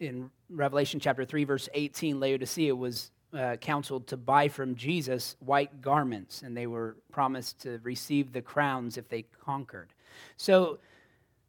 in 0.00 0.30
Revelation 0.50 1.00
chapter 1.00 1.24
3, 1.24 1.44
verse 1.44 1.68
18, 1.74 2.20
Laodicea 2.20 2.74
was 2.74 3.10
uh, 3.36 3.56
counseled 3.56 4.06
to 4.06 4.16
buy 4.16 4.48
from 4.48 4.74
Jesus 4.74 5.36
white 5.40 5.80
garments, 5.82 6.42
and 6.42 6.56
they 6.56 6.66
were 6.66 6.96
promised 7.10 7.60
to 7.62 7.80
receive 7.82 8.32
the 8.32 8.40
crowns 8.40 8.96
if 8.96 9.08
they 9.08 9.22
conquered. 9.44 9.92
So 10.36 10.78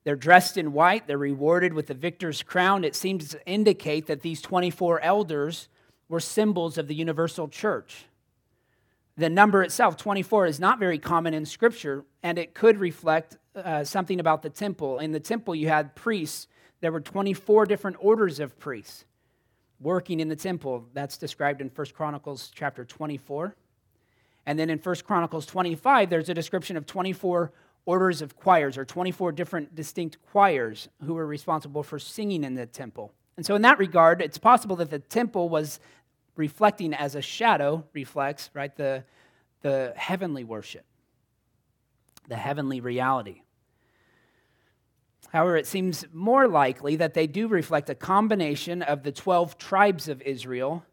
they're 0.04 0.16
dressed 0.16 0.58
in 0.58 0.74
white, 0.74 1.08
they're 1.08 1.18
rewarded 1.18 1.74
with 1.74 1.88
the 1.88 1.94
victor's 1.94 2.42
crown. 2.42 2.84
It 2.84 2.96
seems 2.96 3.30
to 3.30 3.46
indicate 3.46 4.08
that 4.08 4.22
these 4.22 4.42
24 4.42 5.02
elders 5.02 5.70
were 6.08 6.20
symbols 6.20 6.78
of 6.78 6.88
the 6.88 6.96
universal 6.96 7.48
church. 7.48 8.06
The 9.16 9.30
number 9.30 9.62
itself, 9.64 9.98
24, 9.98 10.48
is 10.48 10.60
not 10.60 10.80
very 10.80 10.98
common 10.98 11.34
in 11.34 11.46
Scripture, 11.46 12.06
and 12.24 12.38
it 12.38 12.54
could 12.54 12.80
reflect 12.80 13.38
uh, 13.56 13.84
something 13.84 14.20
about 14.20 14.42
the 14.42 14.50
temple. 14.50 15.00
In 15.00 15.12
the 15.12 15.20
temple, 15.20 15.54
you 15.54 15.68
had 15.68 15.96
priests. 15.96 16.48
There 16.82 16.92
were 16.92 17.02
24 17.02 17.66
different 17.66 17.98
orders 18.00 18.40
of 18.40 18.58
priests 18.58 19.06
working 19.80 20.20
in 20.20 20.30
the 20.30 20.36
temple. 20.36 20.86
That's 20.94 21.18
described 21.18 21.62
in 21.62 21.70
1 21.70 21.88
Chronicles 21.94 22.52
chapter 22.54 22.86
24. 22.86 23.56
And 24.46 24.58
then 24.58 24.70
in 24.70 24.80
1 24.80 24.96
Chronicles 25.06 25.46
25, 25.46 26.10
there's 26.10 26.30
a 26.30 26.34
description 26.34 26.78
of 26.78 26.86
24 26.86 27.52
orders 27.86 28.22
of 28.22 28.36
choirs, 28.36 28.78
or 28.78 28.86
24 28.86 29.32
different 29.32 29.74
distinct 29.74 30.18
choirs 30.32 30.90
who 31.06 31.14
were 31.16 31.26
responsible 31.26 31.82
for 31.82 31.98
singing 31.98 32.44
in 32.44 32.54
the 32.54 32.66
temple. 32.66 33.12
And 33.36 33.46
so, 33.46 33.56
in 33.56 33.62
that 33.64 33.80
regard, 33.80 34.22
it's 34.22 34.38
possible 34.38 34.76
that 34.78 34.90
the 34.90 35.00
temple 35.00 35.50
was 35.50 35.80
reflecting 36.36 36.94
as 36.94 37.16
a 37.16 37.22
shadow 37.22 37.86
reflects, 37.94 38.50
right, 38.54 38.76
the, 38.76 39.04
the 39.62 39.94
heavenly 39.96 40.44
worship, 40.44 40.86
the 42.28 42.36
heavenly 42.36 42.80
reality. 42.80 43.42
However, 45.28 45.58
it 45.58 45.68
seems 45.68 46.06
more 46.12 46.48
likely 46.48 46.96
that 46.96 47.14
they 47.14 47.28
do 47.28 47.48
reflect 47.48 47.90
a 47.90 47.96
combination 47.96 48.82
of 48.82 49.04
the 49.04 49.12
12 49.12 49.58
tribes 49.58 50.08
of 50.08 50.22
Israel, 50.24 50.84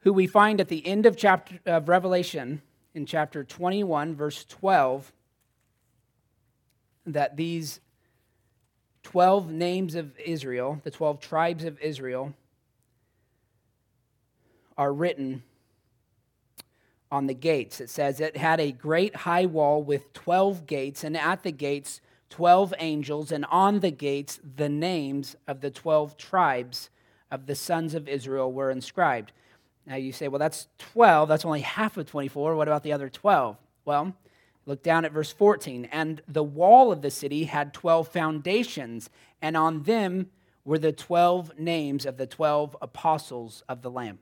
who 0.00 0.12
we 0.12 0.26
find 0.26 0.60
at 0.60 0.68
the 0.68 0.84
end 0.86 1.06
of 1.06 1.16
chapter 1.16 1.60
of 1.66 1.88
Revelation 1.88 2.62
in 2.94 3.06
chapter 3.06 3.44
21 3.44 4.16
verse 4.16 4.44
12 4.44 5.12
that 7.06 7.36
these 7.36 7.80
12 9.02 9.50
names 9.50 9.94
of 9.94 10.18
Israel, 10.18 10.80
the 10.84 10.90
12 10.90 11.20
tribes 11.20 11.64
of 11.64 11.80
Israel 11.80 12.34
are 14.76 14.92
written 14.92 15.42
on 17.10 17.26
the 17.26 17.34
gates. 17.34 17.80
It 17.80 17.90
says 17.90 18.20
it 18.20 18.36
had 18.36 18.60
a 18.60 18.72
great 18.72 19.16
high 19.16 19.46
wall 19.46 19.82
with 19.82 20.12
12 20.12 20.66
gates, 20.66 21.02
and 21.02 21.16
at 21.16 21.42
the 21.42 21.52
gates, 21.52 22.00
12 22.30 22.74
angels, 22.78 23.32
and 23.32 23.44
on 23.46 23.80
the 23.80 23.90
gates, 23.90 24.40
the 24.56 24.68
names 24.68 25.36
of 25.46 25.60
the 25.60 25.70
12 25.70 26.16
tribes 26.16 26.90
of 27.30 27.46
the 27.46 27.54
sons 27.54 27.94
of 27.94 28.08
Israel 28.08 28.52
were 28.52 28.70
inscribed. 28.70 29.32
Now 29.86 29.96
you 29.96 30.12
say, 30.12 30.28
well, 30.28 30.38
that's 30.38 30.68
12. 30.78 31.28
That's 31.28 31.44
only 31.44 31.60
half 31.60 31.96
of 31.96 32.06
24. 32.06 32.54
What 32.54 32.68
about 32.68 32.82
the 32.82 32.92
other 32.92 33.08
12? 33.08 33.56
Well, 33.84 34.14
look 34.66 34.82
down 34.82 35.04
at 35.04 35.12
verse 35.12 35.32
14. 35.32 35.86
And 35.86 36.22
the 36.28 36.44
wall 36.44 36.92
of 36.92 37.02
the 37.02 37.10
city 37.10 37.44
had 37.44 37.74
12 37.74 38.08
foundations, 38.08 39.10
and 39.42 39.56
on 39.56 39.82
them 39.82 40.30
were 40.64 40.78
the 40.78 40.92
12 40.92 41.58
names 41.58 42.06
of 42.06 42.16
the 42.16 42.26
12 42.26 42.76
apostles 42.80 43.64
of 43.68 43.82
the 43.82 43.90
Lamb. 43.90 44.18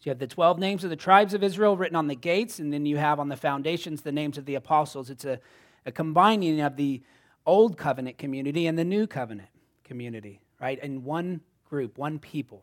So 0.00 0.08
you 0.08 0.10
have 0.10 0.18
the 0.18 0.26
12 0.26 0.58
names 0.58 0.84
of 0.84 0.90
the 0.90 0.96
tribes 0.96 1.32
of 1.32 1.42
Israel 1.42 1.78
written 1.78 1.96
on 1.96 2.08
the 2.08 2.14
gates, 2.14 2.58
and 2.58 2.72
then 2.72 2.84
you 2.84 2.98
have 2.98 3.18
on 3.18 3.28
the 3.30 3.36
foundations 3.36 4.02
the 4.02 4.12
names 4.12 4.36
of 4.36 4.44
the 4.44 4.56
apostles. 4.56 5.08
It's 5.08 5.24
a, 5.24 5.40
a 5.86 5.92
combining 5.92 6.60
of 6.60 6.76
the 6.76 7.02
old 7.46 7.76
covenant 7.76 8.18
community 8.18 8.66
and 8.66 8.78
the 8.78 8.84
new 8.84 9.06
covenant 9.06 9.48
community, 9.84 10.40
right? 10.60 10.82
In 10.82 11.04
one 11.04 11.40
group, 11.68 11.98
one 11.98 12.18
people. 12.18 12.62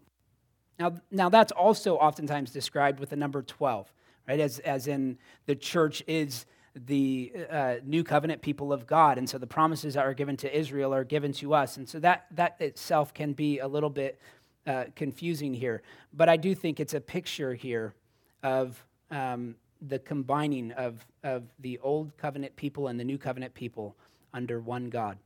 Now, 0.79 0.95
now 1.11 1.29
that's 1.29 1.51
also 1.51 1.95
oftentimes 1.97 2.51
described 2.51 2.99
with 2.99 3.09
the 3.09 3.15
number 3.15 3.41
12, 3.41 3.91
right? 4.27 4.39
As, 4.39 4.59
as 4.59 4.87
in 4.87 5.17
the 5.45 5.55
church 5.55 6.03
is 6.07 6.45
the 6.73 7.31
uh, 7.49 7.75
new 7.83 8.03
covenant 8.03 8.41
people 8.41 8.71
of 8.71 8.87
God. 8.87 9.17
And 9.17 9.29
so 9.29 9.37
the 9.37 9.47
promises 9.47 9.95
that 9.95 10.05
are 10.05 10.13
given 10.13 10.37
to 10.37 10.57
Israel 10.57 10.93
are 10.93 11.03
given 11.03 11.33
to 11.33 11.53
us. 11.53 11.77
And 11.77 11.87
so 11.87 11.99
that, 11.99 12.27
that 12.31 12.55
itself 12.59 13.13
can 13.13 13.33
be 13.33 13.59
a 13.59 13.67
little 13.67 13.89
bit 13.89 14.19
uh, 14.65 14.85
confusing 14.95 15.53
here. 15.53 15.81
But 16.13 16.29
I 16.29 16.37
do 16.37 16.55
think 16.55 16.79
it's 16.79 16.93
a 16.93 17.01
picture 17.01 17.53
here 17.53 17.93
of 18.41 18.83
um, 19.09 19.55
the 19.81 19.99
combining 19.99 20.71
of, 20.73 21.05
of 21.23 21.43
the 21.59 21.79
old 21.79 22.15
covenant 22.17 22.55
people 22.55 22.87
and 22.87 22.99
the 22.99 23.03
new 23.03 23.17
covenant 23.17 23.53
people 23.53 23.95
under 24.33 24.59
one 24.59 24.89
God. 24.89 25.17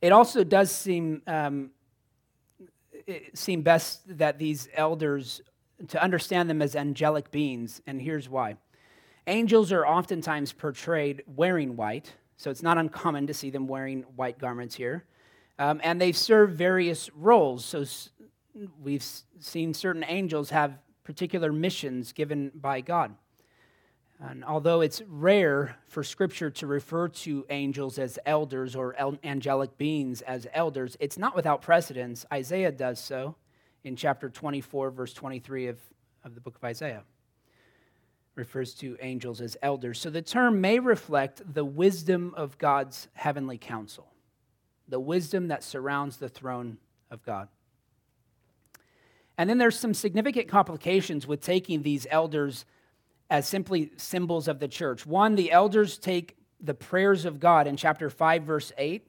It 0.00 0.12
also 0.12 0.42
does 0.44 0.70
seem, 0.70 1.22
um, 1.26 1.70
seem 3.34 3.62
best 3.62 4.18
that 4.18 4.38
these 4.38 4.68
elders, 4.74 5.40
to 5.88 6.02
understand 6.02 6.50
them 6.50 6.62
as 6.62 6.74
angelic 6.74 7.30
beings, 7.30 7.80
and 7.86 8.00
here's 8.00 8.28
why. 8.28 8.56
Angels 9.26 9.70
are 9.70 9.86
oftentimes 9.86 10.52
portrayed 10.52 11.22
wearing 11.26 11.76
white, 11.76 12.12
so 12.36 12.50
it's 12.50 12.62
not 12.62 12.78
uncommon 12.78 13.28
to 13.28 13.34
see 13.34 13.50
them 13.50 13.68
wearing 13.68 14.02
white 14.16 14.38
garments 14.38 14.74
here. 14.74 15.04
Um, 15.58 15.80
and 15.84 16.00
they 16.00 16.10
serve 16.10 16.52
various 16.52 17.08
roles. 17.14 17.64
So 17.64 17.84
we've 18.82 19.04
seen 19.38 19.74
certain 19.74 20.04
angels 20.08 20.50
have 20.50 20.78
particular 21.04 21.52
missions 21.52 22.12
given 22.12 22.50
by 22.54 22.80
God. 22.80 23.14
And 24.20 24.44
although 24.44 24.82
it's 24.82 25.02
rare 25.08 25.76
for 25.88 26.04
Scripture 26.04 26.50
to 26.50 26.66
refer 26.66 27.08
to 27.08 27.44
angels 27.50 27.98
as 27.98 28.20
elders 28.24 28.76
or 28.76 28.94
angelic 29.24 29.76
beings 29.76 30.22
as 30.22 30.46
elders, 30.52 30.96
it's 31.00 31.18
not 31.18 31.34
without 31.34 31.60
precedence. 31.60 32.24
Isaiah 32.32 32.70
does 32.70 33.00
so 33.00 33.34
in 33.82 33.96
chapter 33.96 34.30
24, 34.30 34.92
verse 34.92 35.12
23 35.12 35.66
of, 35.66 35.78
of 36.24 36.36
the 36.36 36.40
book 36.40 36.54
of 36.54 36.62
Isaiah 36.62 37.02
refers 38.34 38.74
to 38.74 38.96
angels 39.00 39.40
as 39.40 39.56
elders. 39.60 40.00
So 40.00 40.08
the 40.08 40.22
term 40.22 40.60
may 40.60 40.78
reflect 40.78 41.42
the 41.52 41.64
wisdom 41.64 42.32
of 42.36 42.56
God's 42.58 43.08
heavenly 43.14 43.58
council, 43.58 44.12
the 44.88 45.00
wisdom 45.00 45.48
that 45.48 45.62
surrounds 45.62 46.16
the 46.16 46.28
throne 46.28 46.78
of 47.10 47.24
God. 47.24 47.48
And 49.38 49.48
then 49.48 49.58
there's 49.58 49.78
some 49.78 49.94
significant 49.94 50.48
complications 50.48 51.26
with 51.26 51.40
taking 51.40 51.82
these 51.82 52.06
elders 52.10 52.64
as 53.30 53.48
simply 53.48 53.92
symbols 53.96 54.46
of 54.46 54.58
the 54.58 54.68
church. 54.68 55.06
One, 55.06 55.34
the 55.36 55.52
elders 55.52 55.98
take 55.98 56.36
the 56.60 56.74
prayers 56.74 57.24
of 57.24 57.40
God 57.40 57.66
in 57.66 57.76
chapter 57.76 58.10
5, 58.10 58.42
verse 58.42 58.72
8, 58.76 59.06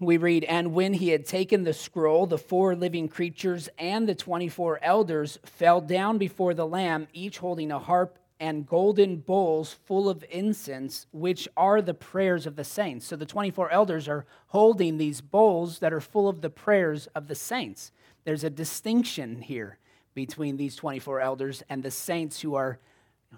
we 0.00 0.16
read, 0.16 0.44
And 0.44 0.72
when 0.72 0.94
he 0.94 1.08
had 1.08 1.24
taken 1.24 1.64
the 1.64 1.72
scroll, 1.72 2.26
the 2.26 2.38
four 2.38 2.74
living 2.74 3.08
creatures 3.08 3.68
and 3.78 4.08
the 4.08 4.14
24 4.14 4.80
elders 4.82 5.38
fell 5.44 5.80
down 5.80 6.18
before 6.18 6.54
the 6.54 6.66
Lamb, 6.66 7.08
each 7.12 7.38
holding 7.38 7.70
a 7.70 7.78
harp 7.78 8.18
and 8.40 8.66
golden 8.66 9.16
bowls 9.16 9.72
full 9.72 10.08
of 10.08 10.24
incense, 10.30 11.06
which 11.12 11.48
are 11.56 11.80
the 11.80 11.94
prayers 11.94 12.46
of 12.46 12.56
the 12.56 12.64
saints. 12.64 13.06
So 13.06 13.16
the 13.16 13.26
24 13.26 13.70
elders 13.70 14.08
are 14.08 14.26
holding 14.48 14.98
these 14.98 15.20
bowls 15.20 15.78
that 15.78 15.92
are 15.92 16.00
full 16.00 16.28
of 16.28 16.40
the 16.40 16.50
prayers 16.50 17.06
of 17.14 17.28
the 17.28 17.34
saints. 17.34 17.92
There's 18.24 18.44
a 18.44 18.50
distinction 18.50 19.42
here 19.42 19.78
between 20.14 20.56
these 20.56 20.76
24 20.76 21.20
elders 21.20 21.62
and 21.68 21.82
the 21.82 21.90
saints 21.90 22.40
who 22.40 22.54
are, 22.54 22.78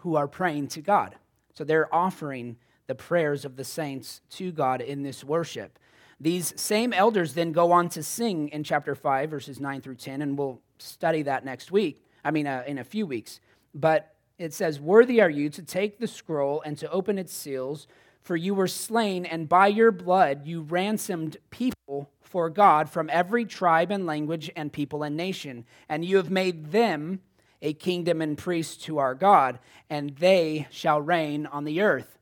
who 0.00 0.16
are 0.16 0.28
praying 0.28 0.68
to 0.68 0.80
God. 0.80 1.16
So 1.54 1.64
they're 1.64 1.92
offering 1.94 2.56
the 2.86 2.94
prayers 2.94 3.44
of 3.44 3.56
the 3.56 3.64
saints 3.64 4.20
to 4.30 4.52
God 4.52 4.80
in 4.80 5.02
this 5.02 5.24
worship. 5.24 5.78
These 6.20 6.58
same 6.60 6.92
elders 6.92 7.34
then 7.34 7.52
go 7.52 7.72
on 7.72 7.88
to 7.90 8.02
sing 8.02 8.48
in 8.48 8.64
chapter 8.64 8.94
5, 8.94 9.30
verses 9.30 9.60
9 9.60 9.80
through 9.82 9.96
10, 9.96 10.22
and 10.22 10.38
we'll 10.38 10.60
study 10.78 11.22
that 11.22 11.44
next 11.44 11.70
week. 11.70 12.02
I 12.24 12.30
mean, 12.30 12.46
uh, 12.46 12.64
in 12.66 12.78
a 12.78 12.84
few 12.84 13.06
weeks. 13.06 13.40
But 13.74 14.15
it 14.38 14.52
says, 14.52 14.80
Worthy 14.80 15.20
are 15.20 15.30
you 15.30 15.48
to 15.50 15.62
take 15.62 15.98
the 15.98 16.06
scroll 16.06 16.62
and 16.62 16.76
to 16.78 16.90
open 16.90 17.18
its 17.18 17.32
seals, 17.32 17.86
for 18.22 18.36
you 18.36 18.54
were 18.54 18.68
slain, 18.68 19.24
and 19.24 19.48
by 19.48 19.68
your 19.68 19.92
blood 19.92 20.46
you 20.46 20.62
ransomed 20.62 21.36
people 21.50 22.10
for 22.20 22.50
God 22.50 22.90
from 22.90 23.08
every 23.10 23.44
tribe 23.44 23.90
and 23.90 24.04
language 24.04 24.50
and 24.56 24.72
people 24.72 25.02
and 25.02 25.16
nation. 25.16 25.64
And 25.88 26.04
you 26.04 26.16
have 26.16 26.30
made 26.30 26.72
them 26.72 27.20
a 27.62 27.72
kingdom 27.72 28.20
and 28.20 28.36
priests 28.36 28.84
to 28.84 28.98
our 28.98 29.14
God, 29.14 29.58
and 29.88 30.10
they 30.16 30.66
shall 30.70 31.00
reign 31.00 31.46
on 31.46 31.64
the 31.64 31.80
earth. 31.80 32.18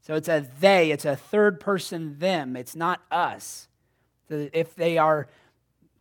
So 0.00 0.14
it's 0.14 0.28
a 0.28 0.46
they, 0.60 0.90
it's 0.90 1.04
a 1.04 1.16
third 1.16 1.60
person 1.60 2.18
them, 2.18 2.56
it's 2.56 2.76
not 2.76 3.02
us. 3.10 3.68
So 4.28 4.48
if 4.52 4.74
they 4.74 4.98
are 4.98 5.28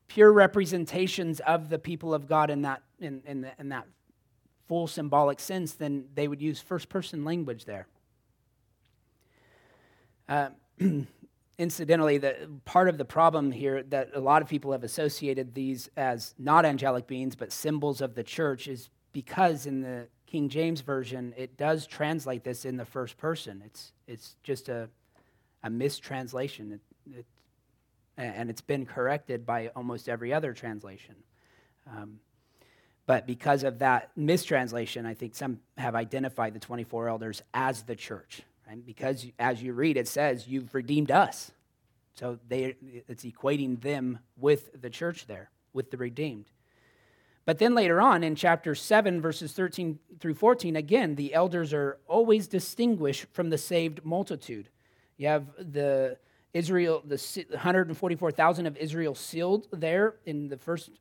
pure 0.07 0.31
representations 0.31 1.39
of 1.41 1.69
the 1.69 1.79
people 1.79 2.13
of 2.13 2.27
God 2.27 2.49
in 2.49 2.63
that, 2.63 2.81
in, 2.99 3.21
in, 3.25 3.41
the, 3.41 3.51
in 3.59 3.69
that 3.69 3.87
full 4.67 4.87
symbolic 4.87 5.39
sense, 5.39 5.73
then 5.73 6.05
they 6.15 6.27
would 6.27 6.41
use 6.41 6.59
first 6.59 6.89
person 6.89 7.23
language 7.23 7.65
there. 7.65 7.87
Uh, 10.27 10.49
incidentally, 11.57 12.17
the 12.17 12.49
part 12.65 12.89
of 12.89 12.97
the 12.97 13.05
problem 13.05 13.51
here 13.51 13.83
that 13.83 14.09
a 14.13 14.19
lot 14.19 14.41
of 14.41 14.47
people 14.47 14.71
have 14.71 14.83
associated 14.83 15.53
these 15.53 15.89
as 15.97 16.33
not 16.37 16.65
angelic 16.65 17.07
beings 17.07 17.35
but 17.35 17.51
symbols 17.51 18.01
of 18.01 18.15
the 18.15 18.23
church 18.23 18.67
is 18.67 18.89
because 19.11 19.65
in 19.65 19.81
the 19.81 20.07
King 20.25 20.49
James 20.49 20.81
Version, 20.81 21.33
it 21.37 21.57
does 21.57 21.85
translate 21.85 22.43
this 22.43 22.65
in 22.65 22.75
the 22.75 22.85
first 22.85 23.17
person. 23.17 23.61
It's, 23.63 23.93
it's 24.07 24.35
just 24.41 24.67
a, 24.67 24.89
a 25.61 25.69
mistranslation. 25.69 26.79
It, 27.05 27.19
it, 27.19 27.25
and 28.17 28.49
it's 28.49 28.61
been 28.61 28.85
corrected 28.85 29.45
by 29.45 29.67
almost 29.75 30.09
every 30.09 30.33
other 30.33 30.53
translation. 30.53 31.15
Um, 31.87 32.19
but 33.05 33.27
because 33.27 33.63
of 33.63 33.79
that 33.79 34.11
mistranslation, 34.15 35.05
I 35.05 35.13
think 35.13 35.35
some 35.35 35.59
have 35.77 35.95
identified 35.95 36.53
the 36.53 36.59
24 36.59 37.09
elders 37.09 37.41
as 37.53 37.83
the 37.83 37.95
church. 37.95 38.41
Right? 38.67 38.85
Because 38.85 39.25
as 39.37 39.61
you 39.61 39.73
read, 39.73 39.97
it 39.97 40.07
says, 40.07 40.47
You've 40.47 40.73
redeemed 40.73 41.11
us. 41.11 41.51
So 42.15 42.39
they, 42.47 42.75
it's 43.07 43.25
equating 43.25 43.81
them 43.81 44.19
with 44.37 44.81
the 44.81 44.89
church 44.89 45.27
there, 45.27 45.49
with 45.73 45.91
the 45.91 45.97
redeemed. 45.97 46.45
But 47.45 47.59
then 47.59 47.75
later 47.75 47.99
on 47.99 48.23
in 48.23 48.35
chapter 48.35 48.73
7, 48.73 49.19
verses 49.19 49.51
13 49.51 49.99
through 50.19 50.35
14, 50.35 50.75
again, 50.75 51.15
the 51.15 51.33
elders 51.33 51.73
are 51.73 51.97
always 52.07 52.47
distinguished 52.47 53.25
from 53.33 53.49
the 53.49 53.57
saved 53.57 54.05
multitude. 54.05 54.69
You 55.17 55.27
have 55.27 55.47
the 55.57 56.17
Israel, 56.53 57.01
the 57.05 57.17
144,000 57.49 58.65
of 58.65 58.77
Israel 58.77 59.15
sealed 59.15 59.67
there 59.71 60.15
in 60.25 60.47
the 60.47 60.57
first 60.57 60.91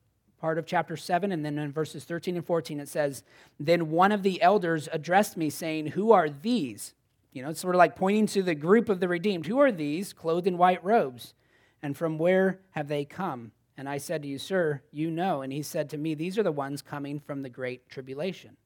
part 0.43 0.59
of 0.59 0.67
chapter 0.67 0.97
7. 0.97 1.31
And 1.31 1.45
then 1.45 1.57
in 1.57 1.73
verses 1.73 2.05
13 2.05 2.37
and 2.37 2.45
14, 2.45 2.81
it 2.81 2.89
says, 2.89 3.23
Then 3.61 3.91
one 3.91 4.11
of 4.11 4.25
the 4.25 4.43
elders 4.43 4.89
addressed 4.93 5.37
me, 5.37 5.49
saying, 5.49 5.87
Who 5.87 6.11
are 6.11 6.29
these? 6.29 6.95
You 7.33 7.43
know, 7.43 7.51
it's 7.51 7.61
sort 7.61 7.77
of 7.77 7.79
like 7.79 7.95
pointing 7.95 8.27
to 8.27 8.43
the 8.43 8.57
group 8.57 8.89
of 8.89 8.99
the 8.99 9.07
redeemed. 9.07 9.47
Who 9.47 9.61
are 9.61 9.73
these 9.73 10.13
clothed 10.13 10.49
in 10.49 10.59
white 10.59 10.85
robes? 10.85 11.33
And 11.81 11.97
from 11.97 12.19
where 12.19 12.59
have 12.73 12.89
they 12.89 13.05
come? 13.05 13.53
And 13.79 13.89
I 13.89 13.99
said 13.99 14.23
to 14.23 14.29
you, 14.29 14.37
Sir, 14.37 14.83
you 14.91 15.13
know. 15.13 15.43
And 15.43 15.53
he 15.53 15.63
said 15.63 15.89
to 15.91 15.97
me, 15.97 16.15
These 16.15 16.37
are 16.37 16.43
the 16.43 16.51
ones 16.51 16.83
coming 16.83 17.21
from 17.21 17.43
the 17.43 17.49
great 17.49 17.89
tribulation. 17.89 18.57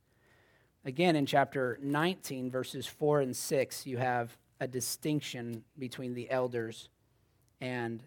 Again, 0.86 1.14
in 1.14 1.26
chapter 1.26 1.78
19, 1.82 2.50
verses 2.50 2.86
4 2.86 3.20
and 3.20 3.36
6, 3.36 3.86
you 3.86 3.98
have 3.98 4.34
a 4.60 4.66
distinction 4.66 5.62
between 5.78 6.14
the 6.14 6.30
elders 6.30 6.88
and 7.60 8.02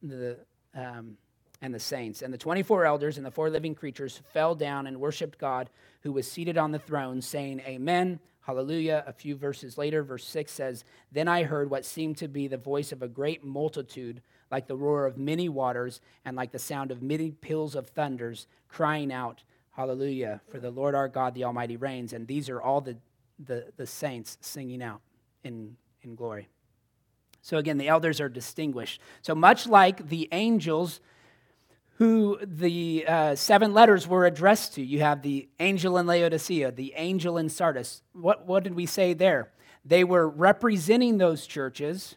the, 0.00 0.36
um, 0.76 1.16
and 1.64 1.74
the 1.74 1.80
saints. 1.80 2.20
And 2.20 2.32
the 2.32 2.38
24 2.38 2.84
elders 2.84 3.16
and 3.16 3.24
the 3.24 3.30
four 3.30 3.48
living 3.48 3.74
creatures 3.74 4.20
fell 4.34 4.54
down 4.54 4.86
and 4.86 5.00
worshiped 5.00 5.38
God 5.38 5.70
who 6.02 6.12
was 6.12 6.30
seated 6.30 6.58
on 6.58 6.72
the 6.72 6.78
throne, 6.78 7.22
saying, 7.22 7.60
Amen. 7.60 8.20
Hallelujah. 8.42 9.02
A 9.06 9.14
few 9.14 9.34
verses 9.34 9.78
later, 9.78 10.02
verse 10.02 10.26
6 10.26 10.52
says, 10.52 10.84
Then 11.10 11.26
I 11.26 11.44
heard 11.44 11.70
what 11.70 11.86
seemed 11.86 12.18
to 12.18 12.28
be 12.28 12.48
the 12.48 12.58
voice 12.58 12.92
of 12.92 13.00
a 13.00 13.08
great 13.08 13.42
multitude 13.42 14.20
like 14.50 14.66
the 14.66 14.76
roar 14.76 15.06
of 15.06 15.16
many 15.16 15.48
waters 15.48 16.02
and 16.26 16.36
like 16.36 16.52
the 16.52 16.58
sound 16.58 16.90
of 16.90 17.00
many 17.00 17.30
peals 17.30 17.74
of 17.74 17.88
thunders, 17.88 18.46
crying 18.68 19.10
out, 19.10 19.42
Hallelujah. 19.70 20.42
For 20.50 20.60
the 20.60 20.70
Lord 20.70 20.94
our 20.94 21.08
God, 21.08 21.34
the 21.34 21.44
Almighty, 21.44 21.78
reigns. 21.78 22.12
And 22.12 22.28
these 22.28 22.50
are 22.50 22.60
all 22.60 22.82
the, 22.82 22.98
the, 23.42 23.72
the 23.78 23.86
saints 23.86 24.36
singing 24.42 24.82
out 24.82 25.00
in, 25.42 25.76
in 26.02 26.14
glory. 26.14 26.46
So 27.40 27.56
again, 27.56 27.78
the 27.78 27.88
elders 27.88 28.20
are 28.20 28.28
distinguished. 28.28 29.00
So 29.22 29.34
much 29.34 29.66
like 29.66 30.10
the 30.10 30.28
angels 30.30 31.00
who 31.98 32.38
the 32.42 33.04
uh, 33.06 33.34
seven 33.36 33.72
letters 33.72 34.08
were 34.08 34.26
addressed 34.26 34.74
to, 34.74 34.82
you 34.82 35.00
have 35.00 35.22
the 35.22 35.48
angel 35.60 35.96
in 35.98 36.06
Laodicea, 36.06 36.72
the 36.72 36.92
angel 36.96 37.38
in 37.38 37.48
Sardis. 37.48 38.02
What, 38.12 38.46
what 38.46 38.64
did 38.64 38.74
we 38.74 38.86
say 38.86 39.14
there? 39.14 39.50
They 39.84 40.02
were 40.02 40.28
representing 40.28 41.18
those 41.18 41.46
churches, 41.46 42.16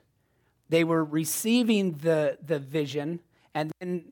they 0.69 0.83
were 0.83 1.03
receiving 1.03 1.93
the, 1.93 2.37
the 2.45 2.59
vision, 2.59 3.19
and 3.53 3.71
then 3.79 4.11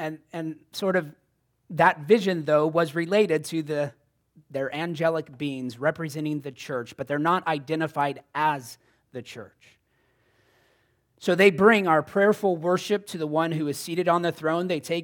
and, 0.00 0.18
and 0.32 0.56
sort 0.72 0.96
of 0.96 1.12
that 1.70 2.00
vision, 2.00 2.44
though, 2.46 2.66
was 2.66 2.94
related 2.94 3.44
to 3.46 3.62
the, 3.62 3.92
their 4.50 4.74
angelic 4.74 5.36
beings 5.36 5.78
representing 5.78 6.40
the 6.40 6.50
church, 6.50 6.96
but 6.96 7.06
they're 7.06 7.18
not 7.18 7.46
identified 7.46 8.22
as 8.34 8.78
the 9.12 9.20
church. 9.20 9.78
So 11.18 11.34
they 11.34 11.50
bring 11.50 11.86
our 11.86 12.02
prayerful 12.02 12.56
worship 12.56 13.06
to 13.08 13.18
the 13.18 13.26
one 13.26 13.52
who 13.52 13.68
is 13.68 13.76
seated 13.76 14.08
on 14.08 14.22
the 14.22 14.32
throne. 14.32 14.68
They 14.68 14.80
take 14.80 14.98